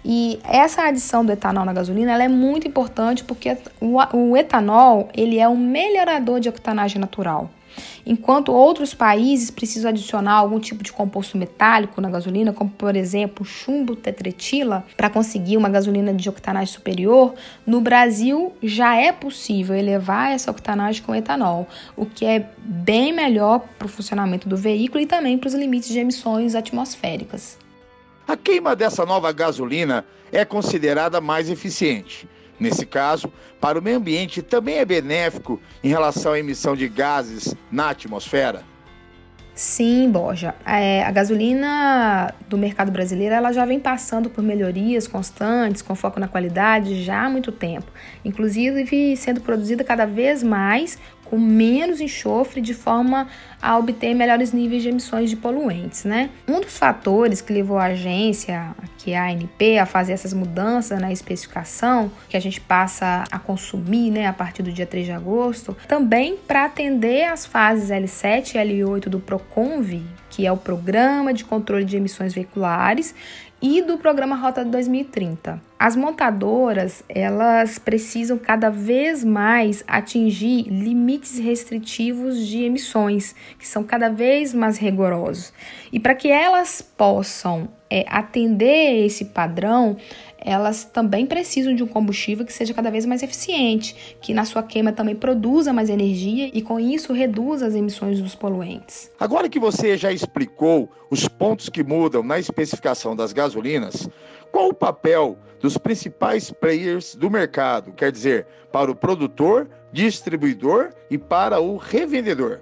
E 0.04 0.40
essa 0.44 0.84
adição 0.84 1.26
do 1.26 1.32
etanol 1.32 1.66
na 1.66 1.74
gasolina 1.74 2.14
ela 2.14 2.24
é 2.24 2.28
muito 2.28 2.68
importante 2.68 3.24
porque 3.24 3.58
o, 3.82 4.38
etanol 4.38 5.10
ele 5.14 5.40
é 5.40 5.50
um 5.50 5.58
melhorador 5.58 6.40
de 6.40 6.48
octanagem 6.48 7.02
natural. 7.02 7.50
Enquanto 8.06 8.52
outros 8.52 8.94
países 8.94 9.52
precisam 9.52 9.90
adicionar 9.90 10.34
algum 10.34 10.60
tipo 10.60 10.84
de 10.84 10.92
composto 10.92 11.38
metálico 11.38 12.02
na 12.02 12.10
gasolina, 12.10 12.54
como 12.54 12.70
por 12.70 12.96
exemplo 12.96 13.46
chumbo 13.46 13.96
tetretila, 13.96 14.86
para 14.98 15.10
conseguir 15.10 15.58
uma 15.58 15.70
gasolina 15.70 16.14
de 16.14 16.30
octanagem 16.30 16.74
superior, 16.74 17.34
no 17.66 17.82
Brasil 17.82 18.54
já 18.62 18.96
é 18.96 19.12
possível 19.12 19.76
elevar 19.76 20.32
essa 20.32 20.52
octanagem 20.52 21.04
com 21.04 21.14
etanol, 21.14 21.68
o 21.96 22.06
que 22.06 22.26
é 22.26 22.50
bem 22.58 23.14
melhor 23.14 23.60
para 23.78 23.86
o 23.86 23.90
funcionamento 23.90 24.48
do 24.48 24.58
veículo 24.58 25.02
e 25.02 25.06
também 25.06 25.38
para 25.38 25.48
os 25.48 25.54
limites 25.54 25.90
de 25.90 26.00
emissões 26.00 26.56
atmosféricas. 26.56 27.58
A 28.28 28.38
queima 28.38 28.76
dessa 28.76 29.06
nova 29.06 29.32
gasolina 29.32 30.06
é 30.32 30.46
considerada 30.46 31.20
mais 31.20 31.50
eficiente 31.50 32.28
Nesse 32.60 32.86
caso, 32.86 33.32
para 33.60 33.80
o 33.80 33.82
meio 33.82 33.98
ambiente 33.98 34.42
também 34.42 34.78
é 34.78 34.86
benéfico 34.86 35.62
em 35.84 35.90
relação 35.90 36.34
à 36.34 36.40
emissão 36.40 36.76
de 36.76 36.88
gases 36.88 37.56
na 37.72 37.90
atmosfera? 37.92 38.64
Sim, 39.60 40.10
Borja. 40.10 40.56
É, 40.66 41.04
a 41.04 41.12
gasolina 41.12 42.34
do 42.48 42.58
mercado 42.58 42.92
brasileiro 42.92 43.36
ela 43.36 43.52
já 43.52 43.66
vem 43.66 43.78
passando 43.78 44.30
por 44.30 44.42
melhorias 44.42 45.06
constantes, 45.06 45.82
com 45.82 45.94
foco 45.96 46.18
na 46.18 46.30
qualidade, 46.30 47.04
já 47.04 47.26
há 47.26 47.30
muito 47.30 47.52
tempo. 47.52 47.92
Inclusive 48.24 49.18
sendo 49.18 49.42
produzida 49.42 49.84
cada 49.84 50.06
vez 50.06 50.42
mais 50.42 50.98
com 51.30 51.38
menos 51.38 52.02
enxofre, 52.02 52.62
de 52.62 52.74
forma 52.74 53.28
a 53.62 53.78
obter 53.78 54.14
melhores 54.14 54.52
níveis 54.52 54.82
de 54.82 54.90
emissões 54.90 55.30
de 55.30 55.36
poluentes, 55.36 56.06
né? 56.06 56.30
Um 56.48 56.62
dos 56.62 56.78
fatores 56.78 57.42
que 57.42 57.54
levou 57.54 57.78
a 57.78 57.86
agência, 57.86 58.76
que 58.98 59.12
é 59.12 59.18
a 59.18 59.26
ANP, 59.26 59.78
a 59.78 59.86
fazer 59.86 60.14
essas 60.14 60.34
mudanças 60.34 61.00
na 61.00 61.12
especificação, 61.12 62.12
que 62.28 62.38
a 62.38 62.40
gente 62.40 62.60
passa 62.60 63.26
a 63.30 63.38
consumir, 63.38 64.12
né, 64.12 64.28
a 64.28 64.34
partir 64.34 64.64
do 64.64 64.72
dia 64.72 64.86
3 64.86 65.06
de 65.06 65.12
agosto, 65.12 65.76
também 65.88 66.38
para 66.48 66.66
atender 66.66 67.26
as 67.26 67.46
fases 67.46 67.90
L7 67.90 68.56
e 68.56 68.58
L8 68.58 69.10
do 69.10 69.20
Proconv, 69.20 70.02
que 70.30 70.46
é 70.46 70.52
o 70.52 70.58
Programa 70.58 71.34
de 71.34 71.44
Controle 71.44 71.84
de 71.84 71.98
Emissões 71.98 72.34
Veiculares, 72.34 73.14
e 73.62 73.82
do 73.82 73.98
programa 73.98 74.36
Rota 74.36 74.64
2030. 74.64 75.62
As 75.78 75.96
montadoras, 75.96 77.04
elas 77.08 77.78
precisam 77.78 78.38
cada 78.38 78.70
vez 78.70 79.24
mais 79.24 79.84
atingir 79.88 80.64
limites 80.64 81.38
restritivos 81.38 82.46
de 82.46 82.64
emissões, 82.64 83.36
que 83.58 83.68
são 83.68 83.84
cada 83.84 84.10
vez 84.10 84.54
mais 84.54 84.78
rigorosos. 84.78 85.54
E 85.92 86.00
para 86.00 86.16
que 86.16 86.30
elas 86.30 86.82
possam 86.82 87.70
é, 87.90 88.06
atender 88.08 89.06
esse 89.06 89.26
padrão, 89.26 89.98
elas 90.42 90.86
também 90.86 91.26
precisam 91.26 91.76
de 91.76 91.84
um 91.84 91.88
combustível 91.88 92.46
que 92.46 92.54
seja 92.54 92.74
cada 92.74 92.90
vez 92.90 93.06
mais 93.06 93.24
eficiente, 93.24 94.18
que 94.22 94.34
na 94.34 94.46
sua 94.46 94.64
queima 94.64 94.92
também 94.92 95.16
produza 95.16 95.74
mais 95.74 95.90
energia 95.90 96.50
e 96.54 96.62
com 96.62 96.80
isso 96.80 97.14
reduza 97.14 97.68
as 97.68 97.76
emissões 97.76 98.22
dos 98.22 98.36
poluentes. 98.36 99.12
Agora 99.20 99.50
que 99.50 99.60
você 99.60 99.98
já 99.98 100.12
explicou 100.12 100.90
os 101.10 101.28
pontos 101.28 101.70
que 101.70 101.84
mudam 101.84 102.24
na 102.24 102.40
especificação 102.40 103.16
das 103.16 103.34
gasolinas, 103.34 104.08
qual 104.52 104.70
o 104.70 104.74
papel 104.74 105.38
dos 105.60 105.78
principais 105.78 106.52
players 106.52 107.16
do 107.16 107.30
mercado, 107.30 107.92
quer 107.92 108.12
dizer, 108.12 108.48
para 108.72 108.90
o 108.90 108.96
produtor, 108.96 109.70
distribuidor 109.92 110.92
e 111.10 111.18
para 111.18 111.60
o 111.60 111.78
revendedor? 111.78 112.62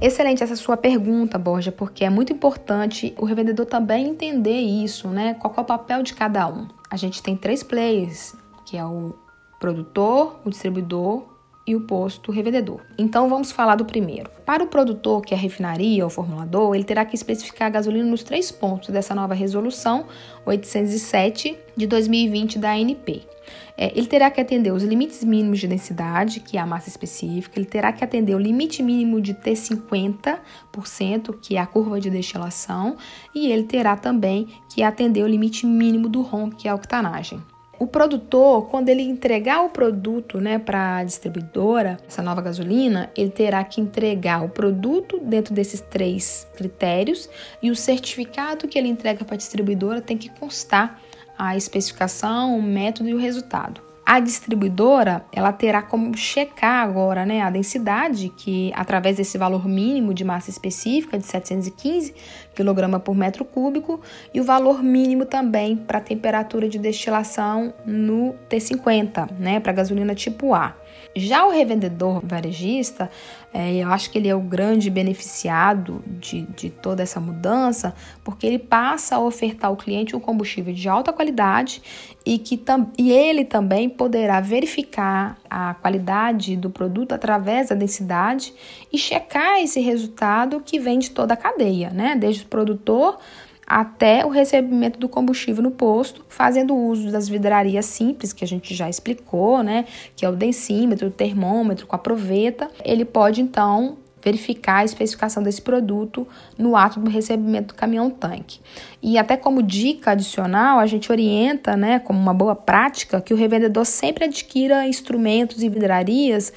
Excelente 0.00 0.42
essa 0.42 0.56
sua 0.56 0.76
pergunta, 0.76 1.38
Borja, 1.38 1.72
porque 1.72 2.04
é 2.04 2.10
muito 2.10 2.32
importante 2.32 3.14
o 3.18 3.24
revendedor 3.24 3.66
também 3.66 4.08
entender 4.08 4.58
isso, 4.58 5.08
né? 5.08 5.34
Qual 5.34 5.54
é 5.56 5.60
o 5.60 5.64
papel 5.64 6.02
de 6.02 6.14
cada 6.14 6.46
um. 6.48 6.66
A 6.90 6.96
gente 6.96 7.22
tem 7.22 7.36
três 7.36 7.62
players, 7.62 8.34
que 8.64 8.76
é 8.76 8.84
o 8.84 9.14
produtor, 9.58 10.40
o 10.44 10.50
distribuidor 10.50 11.24
e 11.66 11.74
o 11.74 11.80
posto 11.80 12.30
revendedor. 12.30 12.80
Então 12.96 13.28
vamos 13.28 13.50
falar 13.50 13.74
do 13.74 13.84
primeiro. 13.84 14.30
Para 14.44 14.62
o 14.62 14.68
produtor, 14.68 15.22
que 15.22 15.34
é 15.34 15.36
a 15.36 15.40
refinaria 15.40 16.04
ou 16.04 16.10
formulador, 16.10 16.74
ele 16.74 16.84
terá 16.84 17.04
que 17.04 17.16
especificar 17.16 17.66
a 17.66 17.70
gasolina 17.70 18.08
nos 18.08 18.22
três 18.22 18.52
pontos 18.52 18.90
dessa 18.90 19.14
nova 19.14 19.34
resolução 19.34 20.06
807 20.44 21.58
de 21.76 21.86
2020 21.86 22.58
da 22.58 22.70
ANP. 22.70 23.26
É, 23.76 23.92
ele 23.96 24.06
terá 24.06 24.30
que 24.30 24.40
atender 24.40 24.72
os 24.72 24.82
limites 24.82 25.22
mínimos 25.22 25.58
de 25.58 25.68
densidade, 25.68 26.40
que 26.40 26.56
é 26.56 26.60
a 26.60 26.66
massa 26.66 26.88
específica, 26.88 27.58
ele 27.58 27.66
terá 27.66 27.92
que 27.92 28.02
atender 28.02 28.34
o 28.34 28.38
limite 28.38 28.82
mínimo 28.82 29.20
de 29.20 29.34
T50%, 29.34 31.38
que 31.40 31.56
é 31.56 31.60
a 31.60 31.66
curva 31.66 32.00
de 32.00 32.10
destilação, 32.10 32.96
e 33.34 33.50
ele 33.50 33.64
terá 33.64 33.96
também 33.96 34.48
que 34.72 34.82
atender 34.82 35.22
o 35.22 35.28
limite 35.28 35.66
mínimo 35.66 36.08
do 36.08 36.22
ROM, 36.22 36.50
que 36.50 36.68
é 36.68 36.70
a 36.70 36.74
octanagem. 36.74 37.42
O 37.78 37.86
produtor, 37.86 38.70
quando 38.70 38.88
ele 38.88 39.02
entregar 39.02 39.62
o 39.62 39.68
produto 39.68 40.40
né, 40.40 40.58
para 40.58 40.96
a 40.96 41.04
distribuidora, 41.04 41.98
essa 42.08 42.22
nova 42.22 42.40
gasolina, 42.40 43.10
ele 43.14 43.28
terá 43.28 43.62
que 43.64 43.82
entregar 43.82 44.42
o 44.42 44.48
produto 44.48 45.20
dentro 45.22 45.52
desses 45.52 45.82
três 45.82 46.48
critérios 46.56 47.28
e 47.62 47.70
o 47.70 47.76
certificado 47.76 48.66
que 48.66 48.78
ele 48.78 48.88
entrega 48.88 49.26
para 49.26 49.34
a 49.34 49.38
distribuidora 49.38 50.00
tem 50.00 50.16
que 50.16 50.30
constar 50.30 50.98
a 51.38 51.56
especificação, 51.56 52.58
o 52.58 52.62
método 52.62 53.08
e 53.08 53.14
o 53.14 53.18
resultado. 53.18 53.86
A 54.08 54.20
distribuidora, 54.20 55.24
ela 55.32 55.52
terá 55.52 55.82
como 55.82 56.16
checar 56.16 56.84
agora, 56.84 57.26
né, 57.26 57.42
a 57.42 57.50
densidade, 57.50 58.28
que 58.28 58.70
através 58.72 59.16
desse 59.16 59.36
valor 59.36 59.66
mínimo 59.66 60.14
de 60.14 60.22
massa 60.22 60.48
específica 60.48 61.18
de 61.18 61.26
715 61.26 62.14
kg 62.54 63.00
por 63.00 63.16
metro 63.16 63.44
cúbico 63.44 64.00
e 64.32 64.40
o 64.40 64.44
valor 64.44 64.80
mínimo 64.80 65.26
também 65.26 65.76
para 65.76 65.98
a 65.98 66.00
temperatura 66.00 66.68
de 66.68 66.78
destilação 66.78 67.74
no 67.84 68.36
T50, 68.48 69.28
né, 69.40 69.58
para 69.58 69.72
gasolina 69.72 70.14
tipo 70.14 70.54
A. 70.54 70.76
Já 71.18 71.46
o 71.46 71.50
revendedor 71.50 72.20
varejista, 72.22 73.10
é, 73.54 73.76
eu 73.76 73.88
acho 73.88 74.10
que 74.10 74.18
ele 74.18 74.28
é 74.28 74.34
o 74.34 74.40
grande 74.40 74.90
beneficiado 74.90 76.04
de, 76.06 76.42
de 76.42 76.68
toda 76.68 77.02
essa 77.02 77.18
mudança, 77.18 77.94
porque 78.22 78.46
ele 78.46 78.58
passa 78.58 79.16
a 79.16 79.18
ofertar 79.18 79.70
ao 79.70 79.78
cliente 79.78 80.14
um 80.14 80.20
combustível 80.20 80.74
de 80.74 80.86
alta 80.86 81.14
qualidade 81.14 81.80
e 82.24 82.38
que 82.38 82.58
tam, 82.58 82.92
e 82.98 83.10
ele 83.10 83.46
também 83.46 83.88
poderá 83.88 84.40
verificar 84.40 85.38
a 85.48 85.72
qualidade 85.72 86.54
do 86.54 86.68
produto 86.68 87.12
através 87.12 87.70
da 87.70 87.74
densidade 87.74 88.52
e 88.92 88.98
checar 88.98 89.58
esse 89.62 89.80
resultado 89.80 90.60
que 90.62 90.78
vem 90.78 90.98
de 90.98 91.10
toda 91.10 91.32
a 91.32 91.36
cadeia, 91.36 91.88
né? 91.88 92.14
Desde 92.14 92.44
o 92.44 92.46
produtor 92.46 93.18
até 93.66 94.24
o 94.24 94.28
recebimento 94.28 94.98
do 94.98 95.08
combustível 95.08 95.62
no 95.62 95.72
posto, 95.72 96.24
fazendo 96.28 96.76
uso 96.76 97.10
das 97.10 97.28
vidrarias 97.28 97.86
simples 97.86 98.32
que 98.32 98.44
a 98.44 98.46
gente 98.46 98.74
já 98.74 98.88
explicou, 98.88 99.62
né, 99.62 99.86
que 100.14 100.24
é 100.24 100.28
o 100.28 100.36
densímetro, 100.36 101.08
o 101.08 101.10
termômetro 101.10 101.86
com 101.86 101.96
a 101.96 101.98
proveta. 101.98 102.70
Ele 102.84 103.04
pode 103.04 103.40
então 103.40 103.96
verificar 104.22 104.78
a 104.78 104.84
especificação 104.84 105.40
desse 105.40 105.62
produto 105.62 106.26
no 106.58 106.74
ato 106.76 106.98
do 106.98 107.08
recebimento 107.08 107.68
do 107.68 107.74
caminhão 107.74 108.10
tanque. 108.10 108.58
E 109.00 109.16
até 109.18 109.36
como 109.36 109.62
dica 109.62 110.10
adicional, 110.10 110.80
a 110.80 110.86
gente 110.86 111.12
orienta, 111.12 111.76
né, 111.76 112.00
como 112.00 112.18
uma 112.18 112.34
boa 112.34 112.56
prática, 112.56 113.20
que 113.20 113.32
o 113.32 113.36
revendedor 113.36 113.86
sempre 113.86 114.24
adquira 114.24 114.86
instrumentos 114.86 115.62
e 115.62 115.68
vidrarias 115.68 116.52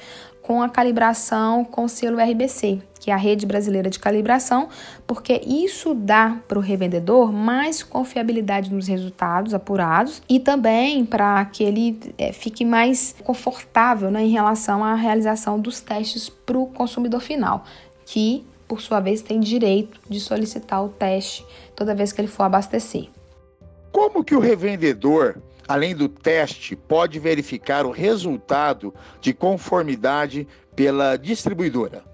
com 0.50 0.60
a 0.60 0.68
calibração 0.68 1.64
com 1.64 1.86
selo 1.86 2.18
RBC, 2.18 2.82
que 2.98 3.12
é 3.12 3.14
a 3.14 3.16
Rede 3.16 3.46
Brasileira 3.46 3.88
de 3.88 4.00
Calibração, 4.00 4.68
porque 5.06 5.40
isso 5.46 5.94
dá 5.94 6.38
para 6.48 6.58
o 6.58 6.60
revendedor 6.60 7.32
mais 7.32 7.84
confiabilidade 7.84 8.74
nos 8.74 8.88
resultados 8.88 9.54
apurados 9.54 10.20
e 10.28 10.40
também 10.40 11.04
para 11.04 11.44
que 11.44 11.62
ele 11.62 12.00
é, 12.18 12.32
fique 12.32 12.64
mais 12.64 13.14
confortável 13.22 14.10
né, 14.10 14.24
em 14.24 14.30
relação 14.30 14.82
à 14.82 14.96
realização 14.96 15.60
dos 15.60 15.80
testes 15.80 16.28
para 16.28 16.58
o 16.58 16.66
consumidor 16.66 17.20
final, 17.20 17.64
que 18.04 18.44
por 18.66 18.80
sua 18.80 18.98
vez 18.98 19.22
tem 19.22 19.38
direito 19.38 20.00
de 20.08 20.18
solicitar 20.18 20.84
o 20.84 20.88
teste 20.88 21.46
toda 21.76 21.94
vez 21.94 22.12
que 22.12 22.20
ele 22.20 22.26
for 22.26 22.42
abastecer. 22.42 23.08
Como 23.92 24.24
que 24.24 24.34
o 24.34 24.40
revendedor 24.40 25.36
além 25.70 25.94
do 25.94 26.08
teste, 26.08 26.74
pode 26.74 27.20
verificar 27.20 27.86
o 27.86 27.92
resultado 27.92 28.92
de 29.20 29.32
conformidade 29.32 30.44
pela 30.74 31.16
distribuidora. 31.16 32.09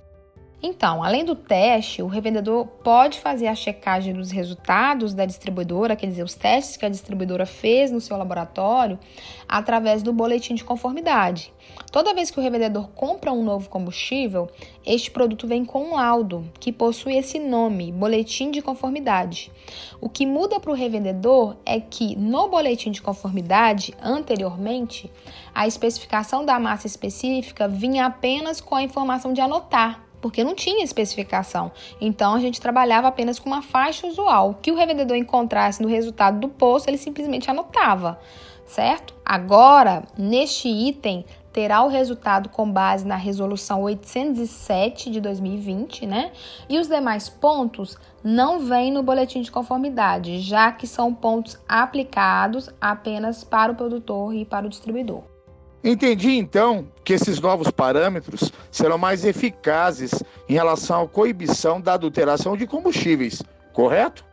Então, 0.62 1.04
além 1.04 1.22
do 1.22 1.36
teste, 1.36 2.02
o 2.02 2.06
revendedor 2.06 2.66
pode 2.82 3.20
fazer 3.20 3.46
a 3.46 3.54
checagem 3.54 4.14
dos 4.14 4.30
resultados 4.30 5.12
da 5.12 5.26
distribuidora, 5.26 5.94
quer 5.94 6.06
dizer, 6.06 6.22
os 6.22 6.34
testes 6.34 6.78
que 6.78 6.86
a 6.86 6.88
distribuidora 6.88 7.44
fez 7.44 7.90
no 7.90 8.00
seu 8.00 8.16
laboratório, 8.16 8.98
através 9.46 10.02
do 10.02 10.14
boletim 10.14 10.54
de 10.54 10.64
conformidade. 10.64 11.52
Toda 11.92 12.14
vez 12.14 12.30
que 12.30 12.40
o 12.40 12.42
revendedor 12.42 12.88
compra 12.88 13.32
um 13.32 13.44
novo 13.44 13.68
combustível, 13.68 14.48
este 14.84 15.10
produto 15.10 15.46
vem 15.46 15.62
com 15.62 15.90
um 15.90 15.94
laudo 15.94 16.50
que 16.58 16.72
possui 16.72 17.16
esse 17.16 17.38
nome, 17.38 17.92
boletim 17.92 18.50
de 18.50 18.62
conformidade. 18.62 19.52
O 20.00 20.08
que 20.08 20.24
muda 20.24 20.58
para 20.58 20.70
o 20.70 20.74
revendedor 20.74 21.56
é 21.66 21.78
que 21.80 22.16
no 22.16 22.48
boletim 22.48 22.90
de 22.90 23.02
conformidade, 23.02 23.94
anteriormente, 24.02 25.12
a 25.54 25.66
especificação 25.66 26.46
da 26.46 26.58
massa 26.58 26.86
específica 26.86 27.68
vinha 27.68 28.06
apenas 28.06 28.58
com 28.58 28.74
a 28.74 28.82
informação 28.82 29.34
de 29.34 29.40
anotar 29.42 30.05
porque 30.20 30.44
não 30.44 30.54
tinha 30.54 30.84
especificação. 30.84 31.70
Então 32.00 32.34
a 32.34 32.40
gente 32.40 32.60
trabalhava 32.60 33.08
apenas 33.08 33.38
com 33.38 33.48
uma 33.48 33.62
faixa 33.62 34.06
usual. 34.06 34.50
O 34.50 34.54
que 34.54 34.72
o 34.72 34.76
revendedor 34.76 35.16
encontrasse 35.16 35.82
no 35.82 35.88
resultado 35.88 36.40
do 36.40 36.48
posto, 36.48 36.88
ele 36.88 36.98
simplesmente 36.98 37.50
anotava, 37.50 38.18
certo? 38.64 39.14
Agora, 39.24 40.04
neste 40.16 40.68
item, 40.68 41.24
terá 41.52 41.82
o 41.82 41.88
resultado 41.88 42.50
com 42.50 42.70
base 42.70 43.06
na 43.06 43.16
resolução 43.16 43.82
807 43.82 45.10
de 45.10 45.20
2020, 45.22 46.06
né? 46.06 46.32
E 46.68 46.78
os 46.78 46.86
demais 46.86 47.30
pontos 47.30 47.96
não 48.22 48.58
vêm 48.58 48.92
no 48.92 49.02
boletim 49.02 49.40
de 49.40 49.50
conformidade, 49.50 50.40
já 50.40 50.70
que 50.70 50.86
são 50.86 51.14
pontos 51.14 51.58
aplicados 51.66 52.68
apenas 52.78 53.42
para 53.42 53.72
o 53.72 53.74
produtor 53.74 54.34
e 54.34 54.44
para 54.44 54.66
o 54.66 54.68
distribuidor. 54.68 55.35
Entendi 55.82 56.30
então 56.30 56.86
que 57.04 57.12
esses 57.12 57.40
novos 57.40 57.70
parâmetros 57.70 58.50
serão 58.70 58.98
mais 58.98 59.24
eficazes 59.24 60.12
em 60.48 60.54
relação 60.54 61.02
à 61.02 61.08
coibição 61.08 61.80
da 61.80 61.94
adulteração 61.94 62.56
de 62.56 62.66
combustíveis, 62.66 63.42
correto? 63.72 64.24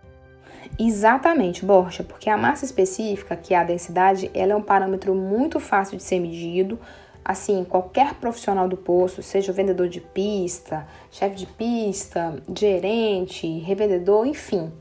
Exatamente, 0.80 1.64
Borja, 1.64 2.04
porque 2.04 2.30
a 2.30 2.38
massa 2.38 2.66
específica, 2.66 3.36
que 3.36 3.54
é 3.54 3.58
a 3.58 3.64
densidade, 3.64 4.32
ela 4.34 4.54
é 4.54 4.56
um 4.56 4.62
parâmetro 4.62 5.14
muito 5.14 5.60
fácil 5.60 5.98
de 5.98 6.04
ser 6.04 6.20
medido. 6.20 6.80
Assim, 7.24 7.64
qualquer 7.64 8.16
profissional 8.16 8.68
do 8.68 8.76
posto, 8.76 9.22
seja 9.22 9.52
o 9.52 9.56
vendedor 9.56 9.88
de 9.88 10.02
pista, 10.02 10.88
chefe 11.12 11.36
de 11.36 11.46
pista, 11.46 12.42
gerente, 12.58 13.48
revendedor, 13.60 14.26
enfim, 14.26 14.72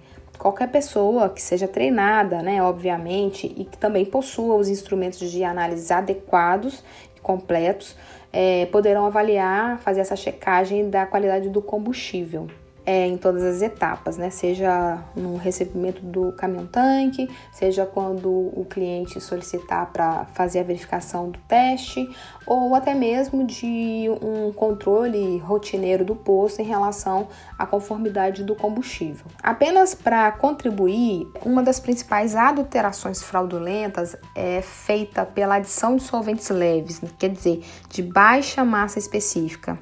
qualquer 0.43 0.73
pessoa 0.73 1.29
que 1.29 1.41
seja 1.41 1.69
treinada, 1.69 2.43
né, 2.43 2.61
obviamente, 2.61 3.47
e 3.57 3.65
que 3.65 3.79
também 3.79 4.05
possua 4.05 4.57
os 4.57 4.69
instrumentos 4.69 5.31
de 5.31 5.45
análise 5.45 5.93
adequados 5.93 6.83
e 7.17 7.21
completos, 7.21 7.97
é, 8.33 8.67
poderão 8.67 9.07
avaliar, 9.07 9.79
fazer 9.79 10.01
essa 10.01 10.17
checagem 10.17 10.91
da 10.91 11.07
qualidade 11.07 11.49
do 11.49 11.63
combustível 11.63 12.49
é, 12.85 13.07
em 13.07 13.17
todas 13.17 13.43
as 13.43 13.63
etapas, 13.63 14.17
né? 14.17 14.31
Seja 14.31 15.03
no 15.15 15.37
recebimento 15.37 16.03
do 16.03 16.33
caminhão-tanque, 16.33 17.31
seja 17.53 17.87
quando 17.87 18.29
o 18.29 18.67
cliente 18.69 19.21
solicitar 19.21 19.93
para 19.93 20.25
fazer 20.35 20.61
a 20.61 20.63
verificação 20.63 21.31
do 21.31 21.39
teste, 21.47 22.09
ou 22.47 22.75
até 22.75 22.95
mesmo 22.95 23.45
de 23.45 24.07
um 24.21 24.53
controle 24.53 25.39
rotineiro 25.39 26.05
do 26.05 26.17
posto 26.17 26.61
em 26.61 26.65
relação 26.65 27.29
à 27.59 27.65
conformidade 27.65 28.43
do 28.43 28.55
combustível. 28.55 29.27
Apenas 29.43 29.95
para 29.95 30.33
contribuir, 30.33 31.27
uma 31.45 31.63
das 31.63 31.79
principais 31.79 32.35
adulterações 32.35 33.23
fraudulentas 33.23 34.17
é 34.35 34.61
feita 34.61 35.25
pela 35.25 35.57
adição 35.57 35.97
de 35.97 36.03
solventes 36.03 36.49
leves, 36.51 37.01
quer 37.19 37.31
dizer, 37.31 37.65
de 37.89 38.03
baixa 38.03 38.65
massa 38.65 38.99
específica. 38.99 39.79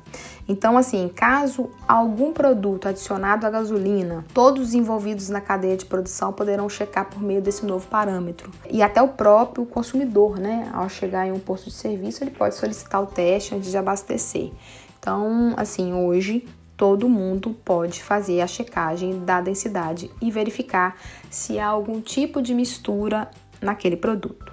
Então, 0.50 0.76
assim, 0.76 1.08
caso 1.08 1.70
algum 1.86 2.32
produto 2.32 2.88
adicionado 2.88 3.46
à 3.46 3.50
gasolina, 3.50 4.24
todos 4.34 4.70
os 4.70 4.74
envolvidos 4.74 5.28
na 5.28 5.40
cadeia 5.40 5.76
de 5.76 5.86
produção 5.86 6.32
poderão 6.32 6.68
checar 6.68 7.08
por 7.08 7.22
meio 7.22 7.40
desse 7.40 7.64
novo 7.64 7.86
parâmetro. 7.86 8.50
E 8.68 8.82
até 8.82 9.00
o 9.00 9.06
próprio 9.06 9.64
consumidor, 9.64 10.40
né, 10.40 10.68
ao 10.74 10.88
chegar 10.88 11.24
em 11.24 11.30
um 11.30 11.38
posto 11.38 11.70
de 11.70 11.76
serviço, 11.76 12.24
ele 12.24 12.32
pode 12.32 12.56
solicitar 12.56 13.00
o 13.00 13.06
teste 13.06 13.54
antes 13.54 13.70
de 13.70 13.78
abastecer. 13.78 14.50
Então, 14.98 15.54
assim, 15.56 15.94
hoje 15.94 16.48
todo 16.76 17.08
mundo 17.08 17.54
pode 17.64 18.02
fazer 18.02 18.40
a 18.40 18.46
checagem 18.48 19.24
da 19.24 19.40
densidade 19.40 20.10
e 20.20 20.32
verificar 20.32 20.96
se 21.30 21.60
há 21.60 21.68
algum 21.68 22.00
tipo 22.00 22.42
de 22.42 22.54
mistura 22.54 23.30
naquele 23.62 23.96
produto. 23.96 24.52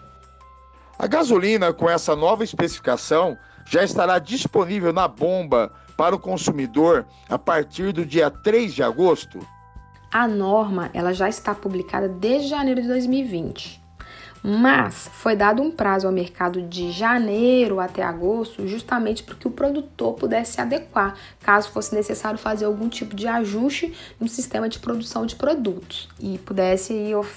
A 0.99 1.07
gasolina 1.07 1.73
com 1.73 1.89
essa 1.89 2.15
nova 2.15 2.43
especificação 2.43 3.35
já 3.69 3.83
estará 3.83 4.19
disponível 4.19 4.93
na 4.93 5.07
bomba 5.07 5.71
para 5.95 6.15
o 6.15 6.19
consumidor 6.19 7.05
a 7.27 7.37
partir 7.37 7.91
do 7.91 8.05
dia 8.05 8.29
3 8.29 8.73
de 8.73 8.83
agosto? 8.83 9.39
A 10.11 10.27
norma 10.27 10.89
ela 10.93 11.13
já 11.13 11.27
está 11.27 11.53
publicada 11.53 12.07
desde 12.07 12.49
janeiro 12.49 12.81
de 12.81 12.87
2020. 12.87 13.86
Mas 14.49 15.09
foi 15.11 15.35
dado 15.35 15.61
um 15.61 15.69
prazo 15.69 16.07
ao 16.07 16.13
mercado 16.13 16.61
de 16.61 16.89
janeiro 16.89 17.81
até 17.81 18.01
agosto, 18.01 18.65
justamente 18.65 19.21
para 19.21 19.35
que 19.35 19.45
o 19.45 19.51
produtor 19.51 20.13
pudesse 20.13 20.53
se 20.53 20.61
adequar, 20.61 21.15
caso 21.41 21.69
fosse 21.69 21.93
necessário 21.93 22.39
fazer 22.39 22.63
algum 22.63 22.87
tipo 22.87 23.13
de 23.13 23.27
ajuste 23.27 23.93
no 24.17 24.25
sistema 24.25 24.69
de 24.69 24.79
produção 24.79 25.25
de 25.25 25.35
produtos 25.35 26.07
e 26.17 26.37
pudesse 26.37 26.93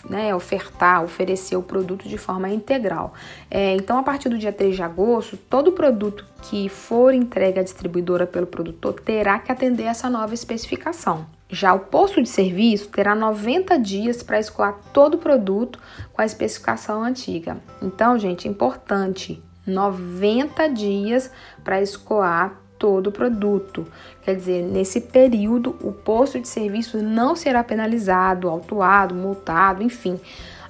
né, 0.09 0.33
ofertar, 0.33 1.03
oferecer 1.03 1.57
o 1.57 1.65
produto 1.65 2.09
de 2.09 2.17
forma 2.17 2.49
integral. 2.49 3.13
É, 3.51 3.75
então, 3.75 3.99
a 3.99 4.05
partir 4.05 4.29
do 4.29 4.39
dia 4.39 4.53
3 4.53 4.77
de 4.77 4.83
agosto, 4.85 5.37
todo 5.37 5.73
produto 5.73 6.25
que 6.43 6.69
for 6.69 7.13
entregue 7.13 7.59
à 7.59 7.65
distribuidora 7.65 8.25
pelo 8.25 8.47
produtor 8.47 9.01
terá 9.01 9.41
que 9.41 9.51
atender 9.51 9.83
essa 9.83 10.09
nova 10.09 10.33
especificação. 10.33 11.27
Já 11.53 11.75
o 11.75 11.81
posto 11.81 12.23
de 12.23 12.29
serviço 12.29 12.89
terá 12.89 13.15
90 13.15 13.79
dias 13.79 14.23
para 14.23 14.39
escoar 14.39 14.79
todo 14.93 15.15
o 15.15 15.19
produto 15.19 15.81
com 16.13 16.23
a 16.23 16.27
especificação 16.27 17.03
antiga. 17.03 17.57
Então, 17.83 18.19
gente, 18.19 18.47
importante, 18.47 19.43
90 19.67 20.69
dias 20.69 21.31
para 21.65 21.83
escoar 21.83 22.55
todo 22.79 23.09
o 23.09 23.13
produto. 23.13 23.87
Quer 24.23 24.37
dizer, 24.37 24.63
nesse 24.63 25.01
período, 25.01 25.77
o 25.83 25.93
posto 25.93 26.41
de 26.41 26.49
serviço 26.49 27.03
não 27.03 27.37
será 27.37 27.63
penalizado, 27.65 28.49
autuado, 28.49 29.15
multado, 29.15 29.83
enfim. 29.83 30.19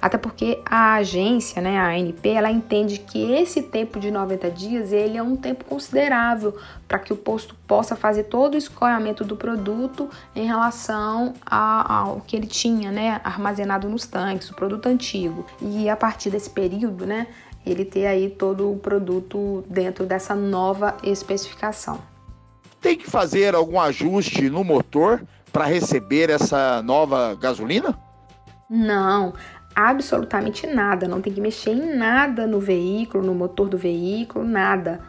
Até 0.01 0.17
porque 0.17 0.59
a 0.65 0.95
agência, 0.95 1.61
né, 1.61 1.77
a 1.77 1.89
ANP, 1.89 2.29
ela 2.29 2.49
entende 2.49 2.97
que 2.97 3.31
esse 3.33 3.61
tempo 3.61 3.99
de 3.99 4.09
90 4.09 4.49
dias 4.49 4.91
ele 4.91 5.15
é 5.15 5.21
um 5.21 5.35
tempo 5.35 5.63
considerável 5.65 6.57
para 6.87 6.97
que 6.97 7.13
o 7.13 7.15
posto 7.15 7.55
possa 7.67 7.95
fazer 7.95 8.23
todo 8.23 8.55
o 8.55 8.57
escoamento 8.57 9.23
do 9.23 9.35
produto 9.35 10.09
em 10.35 10.45
relação 10.45 11.33
ao 11.45 12.21
que 12.21 12.35
ele 12.35 12.47
tinha, 12.47 12.91
né, 12.91 13.21
armazenado 13.23 13.87
nos 13.87 14.07
tanques, 14.07 14.49
o 14.49 14.55
produto 14.55 14.87
antigo. 14.87 15.45
E 15.61 15.87
a 15.87 15.95
partir 15.95 16.31
desse 16.31 16.49
período, 16.49 17.05
né, 17.05 17.27
ele 17.63 17.85
ter 17.85 18.07
aí 18.07 18.29
todo 18.29 18.71
o 18.71 18.77
produto 18.77 19.63
dentro 19.69 20.05
dessa 20.05 20.33
nova 20.33 20.97
especificação. 21.03 22.01
Tem 22.81 22.97
que 22.97 23.07
fazer 23.07 23.53
algum 23.53 23.79
ajuste 23.79 24.49
no 24.49 24.63
motor 24.63 25.23
para 25.53 25.65
receber 25.65 26.31
essa 26.31 26.81
nova 26.81 27.35
gasolina? 27.35 27.95
Não, 28.67 29.33
absolutamente 29.75 30.67
nada, 30.67 31.07
não 31.07 31.21
tem 31.21 31.33
que 31.33 31.41
mexer 31.41 31.71
em 31.71 31.95
nada 31.95 32.45
no 32.45 32.59
veículo, 32.59 33.23
no 33.23 33.33
motor 33.33 33.69
do 33.69 33.77
veículo, 33.77 34.45
nada. 34.45 34.99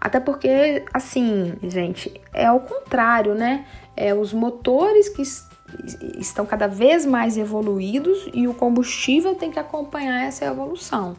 Até 0.00 0.18
porque, 0.18 0.84
assim, 0.92 1.54
gente, 1.62 2.20
é 2.32 2.50
o 2.50 2.60
contrário, 2.60 3.34
né? 3.34 3.64
É 3.96 4.12
os 4.12 4.32
motores 4.32 5.08
que 5.08 5.22
estão 6.18 6.44
cada 6.44 6.66
vez 6.66 7.06
mais 7.06 7.36
evoluídos 7.36 8.28
e 8.32 8.48
o 8.48 8.54
combustível 8.54 9.34
tem 9.34 9.50
que 9.50 9.58
acompanhar 9.58 10.24
essa 10.24 10.44
evolução. 10.44 11.16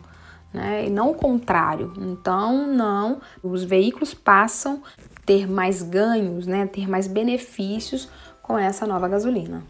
Né? 0.54 0.86
E 0.88 0.89
não 0.89 1.12
o 1.12 1.16
contrário. 1.16 1.94
Então, 1.98 2.68
não, 2.68 3.22
os 3.42 3.63
veículos 3.63 4.13
passam 4.13 4.84
a 4.98 5.26
ter 5.26 5.50
mais 5.50 5.82
ganhos, 5.82 6.46
né? 6.46 6.68
ter 6.68 6.88
mais 6.88 7.08
benefícios 7.08 8.10
com 8.42 8.58
essa 8.58 8.86
nova 8.86 9.08
gasolina. 9.08 9.63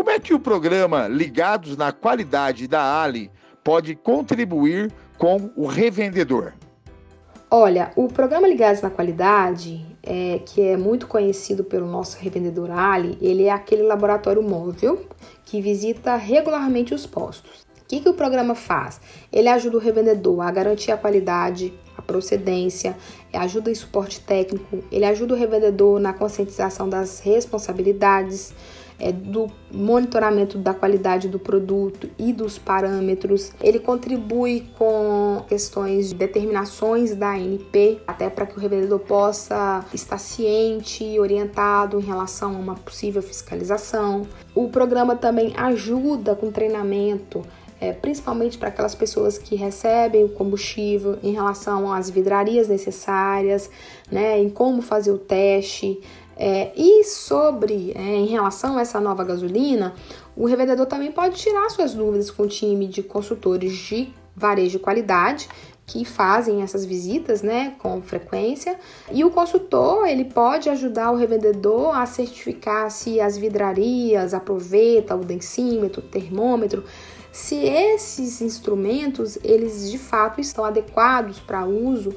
Como 0.00 0.08
é 0.08 0.18
que 0.18 0.32
o 0.32 0.40
programa 0.40 1.06
Ligados 1.06 1.76
na 1.76 1.92
Qualidade 1.92 2.66
da 2.66 3.02
Ali 3.02 3.30
pode 3.62 3.94
contribuir 3.94 4.90
com 5.18 5.50
o 5.54 5.66
revendedor? 5.66 6.54
Olha, 7.50 7.92
o 7.94 8.08
programa 8.08 8.48
Ligados 8.48 8.80
na 8.80 8.88
Qualidade, 8.88 9.84
é, 10.02 10.40
que 10.46 10.62
é 10.62 10.74
muito 10.74 11.06
conhecido 11.06 11.62
pelo 11.62 11.86
nosso 11.86 12.16
revendedor 12.16 12.70
Ali, 12.70 13.18
ele 13.20 13.44
é 13.44 13.50
aquele 13.50 13.82
laboratório 13.82 14.42
móvel 14.42 15.04
que 15.44 15.60
visita 15.60 16.16
regularmente 16.16 16.94
os 16.94 17.04
postos. 17.04 17.66
O 17.82 17.84
que, 17.86 18.00
que 18.00 18.08
o 18.08 18.14
programa 18.14 18.54
faz? 18.54 19.02
Ele 19.30 19.50
ajuda 19.50 19.76
o 19.76 19.80
revendedor 19.80 20.40
a 20.40 20.50
garantir 20.50 20.92
a 20.92 20.96
qualidade, 20.96 21.74
a 21.94 22.00
procedência, 22.00 22.96
ajuda 23.34 23.70
em 23.70 23.74
suporte 23.74 24.18
técnico, 24.20 24.82
ele 24.90 25.04
ajuda 25.04 25.34
o 25.34 25.36
revendedor 25.36 26.00
na 26.00 26.14
conscientização 26.14 26.88
das 26.88 27.20
responsabilidades, 27.20 28.54
é, 29.00 29.10
do 29.10 29.48
monitoramento 29.72 30.58
da 30.58 30.74
qualidade 30.74 31.28
do 31.28 31.38
produto 31.38 32.08
e 32.18 32.32
dos 32.32 32.58
parâmetros. 32.58 33.52
Ele 33.60 33.78
contribui 33.78 34.66
com 34.76 35.42
questões 35.48 36.10
de 36.10 36.14
determinações 36.14 37.14
da 37.16 37.30
ANP, 37.32 38.00
até 38.06 38.28
para 38.28 38.46
que 38.46 38.56
o 38.56 38.60
revendedor 38.60 39.00
possa 39.00 39.84
estar 39.92 40.18
ciente 40.18 41.02
e 41.02 41.18
orientado 41.18 41.98
em 41.98 42.02
relação 42.02 42.54
a 42.54 42.58
uma 42.58 42.74
possível 42.74 43.22
fiscalização. 43.22 44.26
O 44.54 44.68
programa 44.68 45.16
também 45.16 45.54
ajuda 45.56 46.34
com 46.34 46.50
treinamento 46.50 47.42
é, 47.80 47.92
principalmente 47.92 48.58
para 48.58 48.68
aquelas 48.68 48.94
pessoas 48.94 49.38
que 49.38 49.56
recebem 49.56 50.22
o 50.22 50.28
combustível 50.28 51.18
em 51.22 51.32
relação 51.32 51.90
às 51.90 52.10
vidrarias 52.10 52.68
necessárias, 52.68 53.70
né, 54.10 54.38
em 54.38 54.50
como 54.50 54.82
fazer 54.82 55.10
o 55.10 55.18
teste, 55.18 55.98
é, 56.42 56.72
e 56.74 57.04
sobre, 57.04 57.92
é, 57.94 58.00
em 58.00 58.24
relação 58.24 58.78
a 58.78 58.80
essa 58.80 58.98
nova 58.98 59.22
gasolina, 59.22 59.94
o 60.34 60.46
revendedor 60.46 60.86
também 60.86 61.12
pode 61.12 61.36
tirar 61.36 61.68
suas 61.68 61.92
dúvidas 61.92 62.30
com 62.30 62.44
o 62.44 62.48
time 62.48 62.88
de 62.88 63.02
consultores 63.02 63.76
de 63.76 64.10
varejo 64.34 64.70
de 64.70 64.78
qualidade 64.78 65.50
que 65.84 66.02
fazem 66.02 66.62
essas 66.62 66.86
visitas, 66.86 67.42
né, 67.42 67.74
com 67.78 68.00
frequência. 68.00 68.78
E 69.12 69.22
o 69.22 69.30
consultor, 69.30 70.06
ele 70.06 70.24
pode 70.24 70.70
ajudar 70.70 71.10
o 71.10 71.16
revendedor 71.16 71.94
a 71.94 72.06
certificar 72.06 72.90
se 72.90 73.20
as 73.20 73.36
vidrarias 73.36 74.32
aproveitam 74.32 75.20
o 75.20 75.24
densímetro, 75.24 76.00
o 76.00 76.08
termômetro, 76.08 76.84
se 77.30 77.56
esses 77.56 78.40
instrumentos, 78.40 79.36
eles 79.44 79.90
de 79.90 79.98
fato 79.98 80.40
estão 80.40 80.64
adequados 80.64 81.38
para 81.38 81.66
uso 81.66 82.14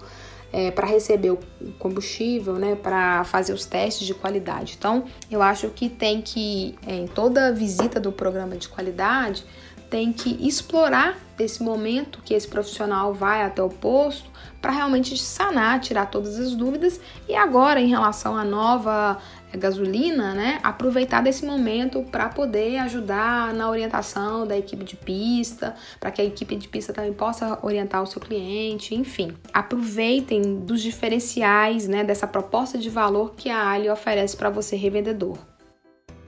é, 0.53 0.69
para 0.69 0.85
receber 0.85 1.31
o 1.31 1.39
combustível, 1.79 2.53
né, 2.53 2.75
para 2.75 3.23
fazer 3.23 3.51
os 3.51 3.65
testes 3.65 4.05
de 4.05 4.13
qualidade. 4.13 4.75
Então, 4.77 5.05
eu 5.29 5.41
acho 5.41 5.67
que 5.69 5.89
tem 5.89 6.21
que, 6.21 6.75
é, 6.85 6.95
em 6.95 7.07
toda 7.07 7.51
visita 7.51 7.99
do 7.99 8.11
programa 8.11 8.55
de 8.55 8.69
qualidade, 8.69 9.43
tem 9.89 10.13
que 10.13 10.47
explorar 10.47 11.17
esse 11.39 11.61
momento 11.61 12.19
que 12.23 12.33
esse 12.33 12.47
profissional 12.47 13.13
vai 13.13 13.43
até 13.43 13.61
o 13.61 13.69
posto 13.69 14.31
para 14.61 14.71
realmente 14.71 15.17
sanar, 15.17 15.79
tirar 15.81 16.05
todas 16.05 16.39
as 16.39 16.55
dúvidas. 16.55 16.99
E 17.27 17.35
agora, 17.35 17.81
em 17.81 17.87
relação 17.87 18.37
à 18.37 18.45
nova 18.45 19.19
gasolina, 19.57 20.33
né? 20.33 20.59
Aproveitar 20.63 21.21
desse 21.21 21.45
momento 21.45 22.03
para 22.03 22.29
poder 22.29 22.77
ajudar 22.79 23.53
na 23.53 23.69
orientação 23.69 24.45
da 24.45 24.57
equipe 24.57 24.83
de 24.83 24.95
pista, 24.95 25.75
para 25.99 26.11
que 26.11 26.21
a 26.21 26.25
equipe 26.25 26.55
de 26.55 26.67
pista 26.67 26.93
também 26.93 27.13
possa 27.13 27.59
orientar 27.61 28.01
o 28.01 28.07
seu 28.07 28.21
cliente, 28.21 28.95
enfim. 28.95 29.33
Aproveitem 29.53 30.59
dos 30.59 30.81
diferenciais, 30.81 31.87
né, 31.87 32.03
dessa 32.03 32.27
proposta 32.27 32.77
de 32.77 32.89
valor 32.89 33.33
que 33.35 33.49
a 33.49 33.69
Ali 33.69 33.89
oferece 33.89 34.35
para 34.35 34.49
você 34.49 34.75
revendedor. 34.75 35.37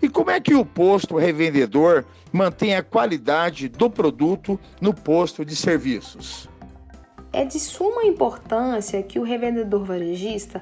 E 0.02 0.10
como 0.10 0.30
é 0.30 0.40
que 0.40 0.54
o 0.54 0.66
posto 0.66 1.18
revendedor 1.18 2.06
mantém 2.32 2.76
a 2.76 2.84
qualidade 2.84 3.68
do 3.68 3.90
produto 3.90 4.60
no 4.80 4.94
posto 4.94 5.44
de 5.44 5.56
serviços? 5.56 6.50
É 7.32 7.44
de 7.44 7.60
suma 7.60 8.06
importância 8.06 9.02
que 9.04 9.20
o 9.20 9.24
revendedor 9.24 9.84
varejista 9.84 10.62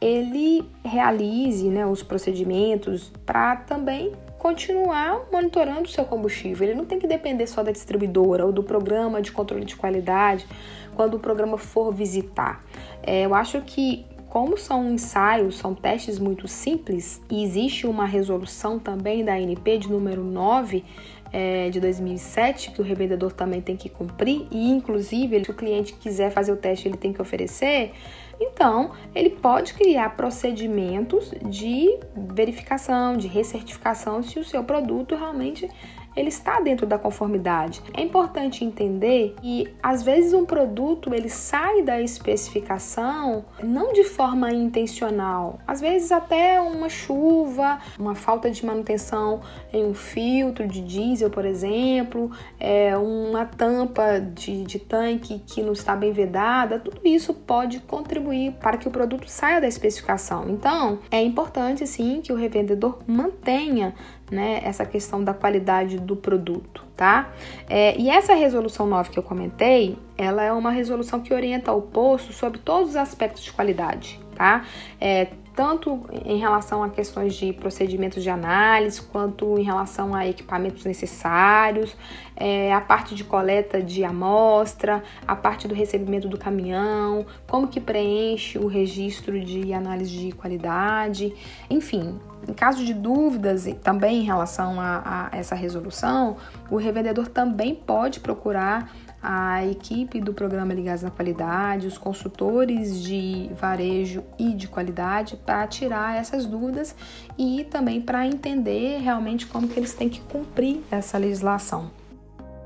ele 0.00 0.68
realize 0.84 1.68
né, 1.68 1.86
os 1.86 2.02
procedimentos 2.02 3.12
para 3.24 3.56
também 3.56 4.12
continuar 4.38 5.22
monitorando 5.32 5.82
o 5.82 5.88
seu 5.88 6.04
combustível. 6.04 6.68
Ele 6.68 6.76
não 6.76 6.84
tem 6.84 6.98
que 6.98 7.06
depender 7.06 7.46
só 7.46 7.62
da 7.62 7.72
distribuidora 7.72 8.44
ou 8.44 8.52
do 8.52 8.62
programa 8.62 9.22
de 9.22 9.32
controle 9.32 9.64
de 9.64 9.74
qualidade 9.74 10.46
quando 10.94 11.14
o 11.14 11.18
programa 11.18 11.56
for 11.56 11.92
visitar. 11.92 12.62
É, 13.02 13.24
eu 13.24 13.34
acho 13.34 13.60
que 13.62 14.04
como 14.28 14.58
são 14.58 14.90
ensaios, 14.90 15.56
são 15.56 15.76
testes 15.76 16.18
muito 16.18 16.48
simples 16.48 17.22
e 17.30 17.44
existe 17.44 17.86
uma 17.86 18.04
resolução 18.04 18.80
também 18.80 19.24
da 19.24 19.34
ANP 19.34 19.78
de 19.78 19.88
número 19.88 20.24
9 20.24 20.84
é, 21.32 21.70
de 21.70 21.78
2007 21.78 22.72
que 22.72 22.80
o 22.80 22.84
revendedor 22.84 23.32
também 23.32 23.60
tem 23.60 23.76
que 23.76 23.88
cumprir 23.88 24.46
e 24.50 24.70
inclusive 24.70 25.44
se 25.44 25.50
o 25.52 25.54
cliente 25.54 25.94
quiser 25.94 26.32
fazer 26.32 26.50
o 26.50 26.56
teste 26.56 26.88
ele 26.88 26.96
tem 26.96 27.12
que 27.12 27.22
oferecer 27.22 27.92
então, 28.40 28.92
ele 29.14 29.30
pode 29.30 29.74
criar 29.74 30.16
procedimentos 30.16 31.32
de 31.44 31.98
verificação, 32.14 33.16
de 33.16 33.28
recertificação 33.28 34.22
se 34.22 34.38
o 34.38 34.44
seu 34.44 34.64
produto 34.64 35.14
realmente 35.14 35.68
ele 36.16 36.28
está 36.28 36.60
dentro 36.60 36.86
da 36.86 36.98
conformidade. 36.98 37.82
É 37.92 38.02
importante 38.02 38.64
entender 38.64 39.34
que 39.40 39.74
às 39.82 40.02
vezes 40.02 40.32
um 40.32 40.44
produto 40.44 41.12
ele 41.14 41.28
sai 41.28 41.82
da 41.82 42.00
especificação 42.00 43.44
não 43.62 43.92
de 43.92 44.04
forma 44.04 44.52
intencional, 44.52 45.58
às 45.66 45.80
vezes 45.80 46.12
até 46.12 46.60
uma 46.60 46.88
chuva, 46.88 47.78
uma 47.98 48.14
falta 48.14 48.50
de 48.50 48.64
manutenção 48.64 49.40
em 49.72 49.84
um 49.84 49.94
filtro 49.94 50.66
de 50.66 50.80
diesel, 50.80 51.30
por 51.30 51.44
exemplo, 51.44 52.30
é, 52.58 52.96
uma 52.96 53.44
tampa 53.44 54.20
de, 54.20 54.64
de 54.64 54.78
tanque 54.78 55.40
que 55.46 55.62
não 55.62 55.72
está 55.72 55.96
bem 55.96 56.12
vedada, 56.12 56.78
tudo 56.78 57.00
isso 57.04 57.34
pode 57.34 57.80
contribuir 57.80 58.52
para 58.52 58.76
que 58.76 58.88
o 58.88 58.90
produto 58.90 59.28
saia 59.28 59.60
da 59.60 59.66
especificação. 59.66 60.48
Então, 60.48 60.98
é 61.10 61.22
importante 61.22 61.86
sim 61.86 62.20
que 62.22 62.32
o 62.32 62.36
revendedor 62.36 62.98
mantenha 63.06 63.94
né, 64.30 64.60
essa 64.64 64.84
questão 64.84 65.22
da 65.22 65.34
qualidade 65.34 65.98
do 65.98 66.16
produto, 66.16 66.84
tá? 66.96 67.32
É, 67.68 67.96
e 67.98 68.08
essa 68.08 68.34
resolução 68.34 68.86
9 68.86 69.10
que 69.10 69.18
eu 69.18 69.22
comentei, 69.22 69.98
ela 70.16 70.42
é 70.42 70.52
uma 70.52 70.70
resolução 70.70 71.20
que 71.20 71.32
orienta 71.32 71.72
o 71.72 71.82
posto 71.82 72.32
sobre 72.32 72.58
todos 72.58 72.90
os 72.90 72.96
aspectos 72.96 73.42
de 73.42 73.52
qualidade, 73.52 74.20
tá? 74.34 74.64
É, 75.00 75.28
tanto 75.54 76.04
em 76.24 76.36
relação 76.36 76.82
a 76.82 76.88
questões 76.88 77.34
de 77.34 77.52
procedimentos 77.52 78.22
de 78.22 78.30
análise, 78.30 79.00
quanto 79.00 79.56
em 79.58 79.62
relação 79.62 80.14
a 80.14 80.26
equipamentos 80.26 80.84
necessários, 80.84 81.96
é, 82.36 82.72
a 82.72 82.80
parte 82.80 83.14
de 83.14 83.22
coleta 83.22 83.80
de 83.80 84.04
amostra, 84.04 85.02
a 85.26 85.36
parte 85.36 85.68
do 85.68 85.74
recebimento 85.74 86.28
do 86.28 86.36
caminhão, 86.36 87.24
como 87.46 87.68
que 87.68 87.80
preenche 87.80 88.58
o 88.58 88.66
registro 88.66 89.38
de 89.40 89.72
análise 89.72 90.10
de 90.10 90.32
qualidade, 90.32 91.32
enfim. 91.70 92.18
Em 92.46 92.52
caso 92.52 92.84
de 92.84 92.92
dúvidas 92.92 93.66
também 93.82 94.20
em 94.20 94.24
relação 94.24 94.80
a, 94.80 95.30
a 95.32 95.36
essa 95.36 95.54
resolução, 95.54 96.36
o 96.70 96.76
revendedor 96.76 97.28
também 97.28 97.74
pode 97.74 98.20
procurar 98.20 98.92
a 99.26 99.64
equipe 99.64 100.20
do 100.20 100.34
programa 100.34 100.74
Ligados 100.74 101.02
na 101.02 101.10
Qualidade, 101.10 101.86
os 101.86 101.96
consultores 101.96 103.02
de 103.02 103.50
varejo 103.58 104.22
e 104.38 104.52
de 104.52 104.68
qualidade 104.68 105.36
para 105.36 105.66
tirar 105.66 106.18
essas 106.18 106.44
dúvidas 106.44 106.94
e 107.38 107.64
também 107.70 108.02
para 108.02 108.26
entender 108.26 108.98
realmente 108.98 109.46
como 109.46 109.66
que 109.66 109.80
eles 109.80 109.94
têm 109.94 110.10
que 110.10 110.20
cumprir 110.20 110.82
essa 110.90 111.16
legislação. 111.16 111.90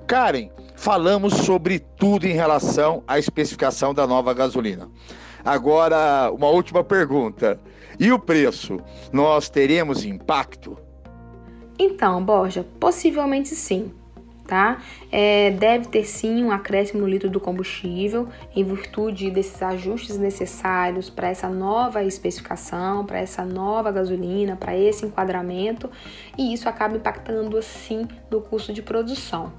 Karen, 0.08 0.50
falamos 0.74 1.32
sobre 1.34 1.78
tudo 1.78 2.26
em 2.26 2.32
relação 2.32 3.04
à 3.06 3.20
especificação 3.20 3.94
da 3.94 4.04
nova 4.04 4.34
gasolina. 4.34 4.88
Agora, 5.44 6.32
uma 6.32 6.48
última 6.48 6.82
pergunta. 6.82 7.60
E 8.00 8.10
o 8.10 8.18
preço? 8.18 8.78
Nós 9.12 9.48
teremos 9.48 10.04
impacto? 10.04 10.76
Então, 11.78 12.24
Borja, 12.24 12.66
possivelmente 12.80 13.54
sim 13.54 13.92
tá? 14.48 14.78
É, 15.12 15.50
deve 15.50 15.86
ter 15.88 16.04
sim 16.04 16.42
um 16.42 16.50
acréscimo 16.50 17.02
no 17.02 17.06
litro 17.06 17.28
do 17.28 17.38
combustível 17.38 18.28
em 18.56 18.64
virtude 18.64 19.30
desses 19.30 19.62
ajustes 19.62 20.16
necessários 20.18 21.10
para 21.10 21.28
essa 21.28 21.48
nova 21.48 22.02
especificação, 22.02 23.04
para 23.04 23.18
essa 23.18 23.44
nova 23.44 23.92
gasolina, 23.92 24.56
para 24.56 24.74
esse 24.76 25.04
enquadramento 25.04 25.90
e 26.36 26.54
isso 26.54 26.66
acaba 26.66 26.96
impactando 26.96 27.58
assim 27.58 28.08
no 28.30 28.40
custo 28.40 28.72
de 28.72 28.80
produção. 28.80 29.52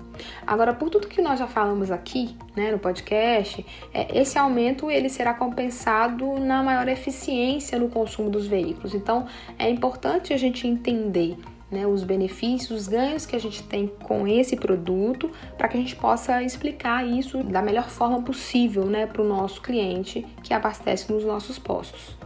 Agora, 0.46 0.74
por 0.74 0.90
tudo 0.90 1.08
que 1.08 1.22
nós 1.22 1.38
já 1.38 1.48
falamos 1.48 1.92
aqui, 1.92 2.36
né, 2.56 2.72
no 2.72 2.80
podcast, 2.80 3.66
é, 3.94 4.20
esse 4.20 4.40
aumento 4.40 4.90
ele 4.90 5.08
será 5.08 5.36
compensado 5.36 6.40
na 6.40 6.64
maior 6.64 6.88
eficiência 6.90 7.78
no 7.78 7.90
consumo 7.90 8.30
dos 8.30 8.48
veículos. 8.48 8.96
Então, 8.96 9.28
é 9.58 9.70
importante 9.70 10.34
a 10.34 10.38
gente 10.38 10.68
entender 10.68 11.38
né, 11.72 11.86
os 11.86 12.04
benefícios, 12.04 12.82
os 12.82 12.88
ganhos 12.88 13.26
que 13.26 13.36
a 13.36 13.40
gente 13.40 13.64
tem 13.64 13.88
com 14.04 14.28
esse 14.28 14.56
produto, 14.56 15.32
para 15.58 15.68
que 15.68 15.78
a 15.78 15.80
gente 15.80 15.96
possa 15.96 16.42
explicar 16.44 17.06
isso 17.08 17.44
da 17.44 17.62
melhor 17.62 17.90
forma 17.90 18.22
possível 18.22 18.86
né, 18.86 19.06
para 19.06 19.22
o 19.22 19.28
nosso 19.28 19.62
cliente 19.62 20.26
que 20.44 20.54
abastece 20.54 21.12
nos 21.12 21.24
nossos 21.24 21.60
postos. 21.60 22.18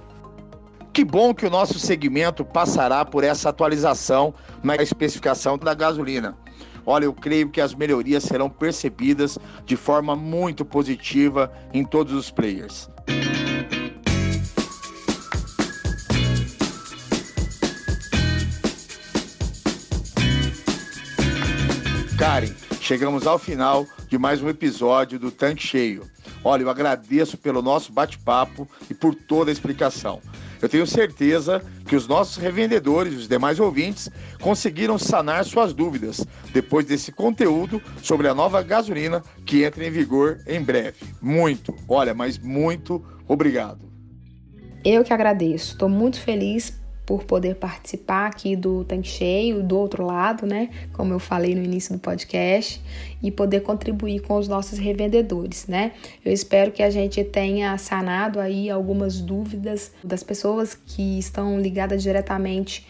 Que 0.93 1.03
bom 1.03 1.34
que 1.34 1.45
o 1.45 1.49
nosso 1.49 1.79
segmento 1.79 2.45
passará 2.45 3.03
por 3.03 3.23
essa 3.23 3.49
atualização 3.49 4.34
na 4.62 4.75
especificação 4.75 5.58
da 5.58 5.73
gasolina. 5.73 6.38
Olha, 6.86 7.06
eu 7.06 7.13
creio 7.13 7.49
que 7.49 7.62
as 7.62 7.73
melhorias 7.73 8.23
serão 8.23 8.49
percebidas 8.49 9.39
de 9.65 9.75
forma 9.75 10.15
muito 10.15 10.63
positiva 10.63 11.51
em 11.73 11.84
todos 11.84 12.13
os 12.13 12.29
players. 12.29 12.89
Karen, 22.23 22.53
chegamos 22.79 23.27
ao 23.27 23.38
final 23.38 23.86
de 24.07 24.17
mais 24.17 24.41
um 24.41 24.47
episódio 24.47 25.19
do 25.19 25.29
Tanque 25.29 25.62
Cheio. 25.62 26.09
Olha, 26.41 26.63
eu 26.63 26.69
agradeço 26.69 27.38
pelo 27.38 27.62
nosso 27.62 27.91
bate-papo 27.91 28.65
e 28.89 28.93
por 28.93 29.13
toda 29.13 29.51
a 29.51 29.53
explicação. 29.53 30.21
Eu 30.62 30.69
tenho 30.69 30.88
certeza 30.88 31.62
que 31.86 31.97
os 31.97 32.07
nossos 32.07 32.38
revendedores 32.38 33.12
e 33.12 33.17
os 33.17 33.27
demais 33.27 33.59
ouvintes 33.59 34.09
conseguiram 34.39 34.97
sanar 34.97 35.43
suas 35.43 35.73
dúvidas 35.73 36.25
depois 36.53 36.86
desse 36.86 37.12
conteúdo 37.12 37.81
sobre 38.01 38.29
a 38.29 38.33
nova 38.33 38.62
gasolina 38.62 39.21
que 39.45 39.65
entra 39.65 39.86
em 39.86 39.91
vigor 39.91 40.39
em 40.47 40.62
breve. 40.62 41.05
Muito, 41.21 41.75
olha, 41.89 42.13
mas 42.13 42.38
muito 42.38 43.03
obrigado. 43.27 43.81
Eu 44.81 45.03
que 45.03 45.12
agradeço. 45.12 45.73
Estou 45.73 45.89
muito 45.89 46.21
feliz 46.21 46.81
por 47.05 47.23
poder 47.23 47.55
participar 47.55 48.27
aqui 48.27 48.55
do 48.55 48.83
Tanque 48.85 49.07
Cheio, 49.07 49.61
do 49.61 49.77
outro 49.77 50.05
lado, 50.05 50.45
né? 50.45 50.69
Como 50.93 51.13
eu 51.13 51.19
falei 51.19 51.53
no 51.53 51.63
início 51.63 51.93
do 51.93 51.99
podcast, 51.99 52.81
e 53.21 53.29
poder 53.29 53.61
contribuir 53.61 54.21
com 54.21 54.37
os 54.37 54.47
nossos 54.47 54.79
revendedores, 54.79 55.67
né? 55.67 55.91
Eu 56.23 56.31
espero 56.31 56.71
que 56.71 56.81
a 56.81 56.89
gente 56.89 57.23
tenha 57.23 57.77
sanado 57.77 58.39
aí 58.39 58.69
algumas 58.69 59.19
dúvidas 59.19 59.91
das 60.03 60.23
pessoas 60.23 60.75
que 60.75 61.19
estão 61.19 61.59
ligadas 61.59 62.01
diretamente 62.01 62.87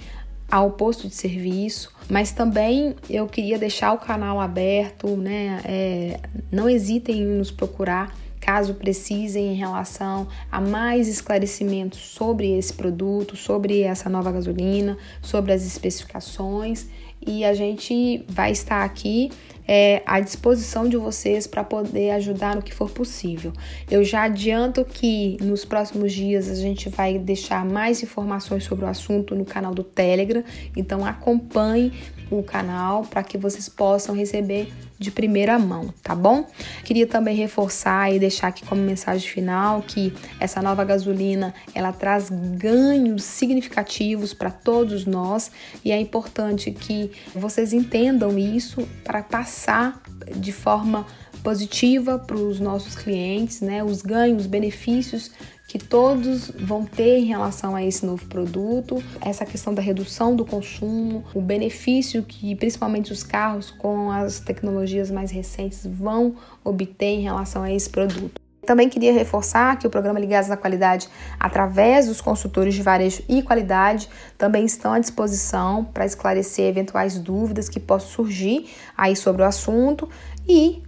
ao 0.52 0.72
posto 0.72 1.08
de 1.08 1.16
serviço, 1.16 1.92
mas 2.08 2.32
também 2.32 2.96
eu 3.10 3.26
queria 3.28 3.58
deixar 3.58 3.94
o 3.94 3.98
canal 3.98 4.40
aberto, 4.40 5.08
né? 5.18 5.60
É, 5.66 6.20
não 6.52 6.70
hesitem 6.70 7.22
em 7.22 7.26
nos 7.26 7.50
procurar 7.50 8.16
caso 8.44 8.74
precisem 8.74 9.54
em 9.54 9.56
relação 9.56 10.28
a 10.52 10.60
mais 10.60 11.08
esclarecimentos 11.08 12.00
sobre 12.00 12.52
esse 12.58 12.74
produto, 12.74 13.38
sobre 13.38 13.84
essa 13.84 14.10
nova 14.10 14.34
gasolina, 14.34 14.98
sobre 15.22 15.54
as 15.54 15.66
especificações 15.66 16.88
e 17.26 17.46
a 17.46 17.54
gente 17.54 18.26
vai 18.28 18.52
estar 18.52 18.84
aqui 18.84 19.32
é, 19.66 20.04
à 20.06 20.20
disposição 20.20 20.90
de 20.90 20.98
vocês 20.98 21.48
para 21.48 21.64
poder 21.64 22.12
ajudar 22.12 22.54
no 22.54 22.62
que 22.62 22.74
for 22.74 22.90
possível. 22.90 23.54
Eu 23.90 24.04
já 24.04 24.24
adianto 24.24 24.84
que 24.84 25.38
nos 25.42 25.64
próximos 25.64 26.12
dias 26.12 26.50
a 26.50 26.56
gente 26.56 26.90
vai 26.90 27.18
deixar 27.18 27.64
mais 27.64 28.04
informações 28.04 28.66
sobre 28.66 28.84
o 28.84 28.90
assunto 28.90 29.36
no 29.36 29.46
canal 29.46 29.74
do 29.74 29.84
Telegram, 29.84 30.44
então 30.76 31.06
acompanhe 31.06 31.94
o 32.40 32.44
canal 32.44 33.04
para 33.04 33.24
que 33.24 33.38
vocês 33.38 33.68
possam 33.70 34.16
receber 34.16 34.72
de 34.98 35.12
primeira 35.12 35.60
mão, 35.60 35.94
tá 36.02 36.16
bom? 36.16 36.46
Queria 36.84 37.06
também 37.06 37.36
reforçar 37.36 38.14
e 38.14 38.20
deixar 38.20 38.48
aqui 38.48 38.66
como 38.66 38.82
mensagem 38.82 39.28
final 39.28 39.82
que 39.82 40.14
essa 40.40 40.62
nova 40.62 40.84
gasolina 40.84 41.54
ela 41.74 41.92
traz 41.92 42.30
ganhos 42.30 43.24
significativos 43.24 44.34
para 44.34 44.50
todos 44.50 45.06
nós 45.06 45.52
e 45.84 45.92
é 45.92 46.00
importante 46.00 46.72
que 46.72 47.12
vocês 47.36 47.74
entendam 47.74 48.38
isso 48.38 48.88
para 49.04 49.22
passar 49.22 50.02
de 50.36 50.54
forma 50.54 51.06
positiva 51.44 52.18
para 52.18 52.38
os 52.38 52.60
nossos 52.60 52.96
clientes, 52.96 53.60
né? 53.60 53.84
Os 53.84 54.02
ganhos, 54.02 54.44
os 54.44 54.48
benefícios 54.48 55.32
que 55.74 55.80
todos 55.80 56.52
vão 56.52 56.86
ter 56.86 57.18
em 57.18 57.26
relação 57.26 57.76
a 57.76 57.84
esse 57.84 58.06
novo 58.06 58.24
produto, 58.28 59.04
essa 59.20 59.44
questão 59.44 59.74
da 59.74 59.82
redução 59.82 60.36
do 60.36 60.46
consumo, 60.46 61.26
o 61.34 61.42
benefício 61.42 62.22
que 62.22 62.56
principalmente 62.56 63.12
os 63.12 63.24
carros 63.24 63.72
com 63.72 64.12
as 64.12 64.40
tecnologias 64.40 65.10
mais 65.10 65.32
recentes 65.32 65.84
vão 65.84 66.36
obter 66.64 67.08
em 67.08 67.22
relação 67.24 67.64
a 67.64 67.72
esse 67.72 67.90
produto. 67.90 68.40
Também 68.68 68.88
queria 68.88 69.12
reforçar 69.12 69.80
que 69.80 69.88
o 69.88 69.90
programa 69.90 70.20
Ligados 70.20 70.48
na 70.48 70.56
Qualidade, 70.56 71.10
através 71.40 72.06
dos 72.06 72.22
consultores 72.22 72.76
de 72.76 72.84
varejo 72.84 73.24
e 73.28 73.42
qualidade, 73.42 74.08
também 74.38 74.66
estão 74.66 74.94
à 74.94 75.00
disposição 75.00 75.84
para 75.84 76.06
esclarecer 76.06 76.68
eventuais 76.68 77.18
dúvidas 77.18 77.68
que 77.68 77.80
possam 77.80 78.10
surgir 78.10 78.70
aí 78.96 79.16
sobre 79.16 79.42
o 79.42 79.46
assunto 79.46 80.08
e 80.48 80.84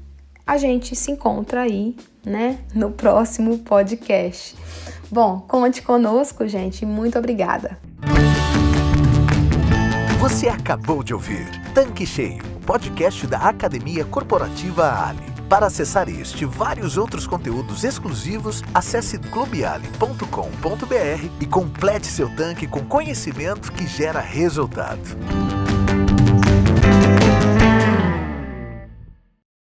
a 0.46 0.58
gente 0.58 0.96
se 0.96 1.10
encontra 1.10 1.62
aí, 1.62 1.96
né, 2.26 2.60
no 2.74 2.92
próximo 2.92 3.60
podcast. 3.60 4.56
Bom, 5.12 5.40
conte 5.48 5.82
conosco, 5.82 6.48
gente. 6.48 6.86
Muito 6.86 7.18
obrigada. 7.18 7.78
Você 10.20 10.48
acabou 10.48 11.04
de 11.04 11.14
ouvir 11.14 11.48
Tanque 11.74 12.06
Cheio, 12.06 12.44
podcast 12.66 13.28
da 13.28 13.38
Academia 13.38 14.04
Corporativa 14.06 15.08
Ali. 15.08 15.36
Para 15.48 15.68
acessar 15.68 16.10
este 16.10 16.44
e 16.44 16.46
vários 16.46 16.98
outros 16.98 17.28
conteúdos 17.28 17.84
exclusivos, 17.84 18.64
acesse 18.74 19.20
clubeali.com.br 19.20 21.30
e 21.40 21.46
complete 21.46 22.08
seu 22.08 22.36
tanque 22.36 22.66
com 22.66 22.84
conhecimento 22.84 23.72
que 23.72 23.86
gera 23.86 24.20
resultado. 24.20 25.75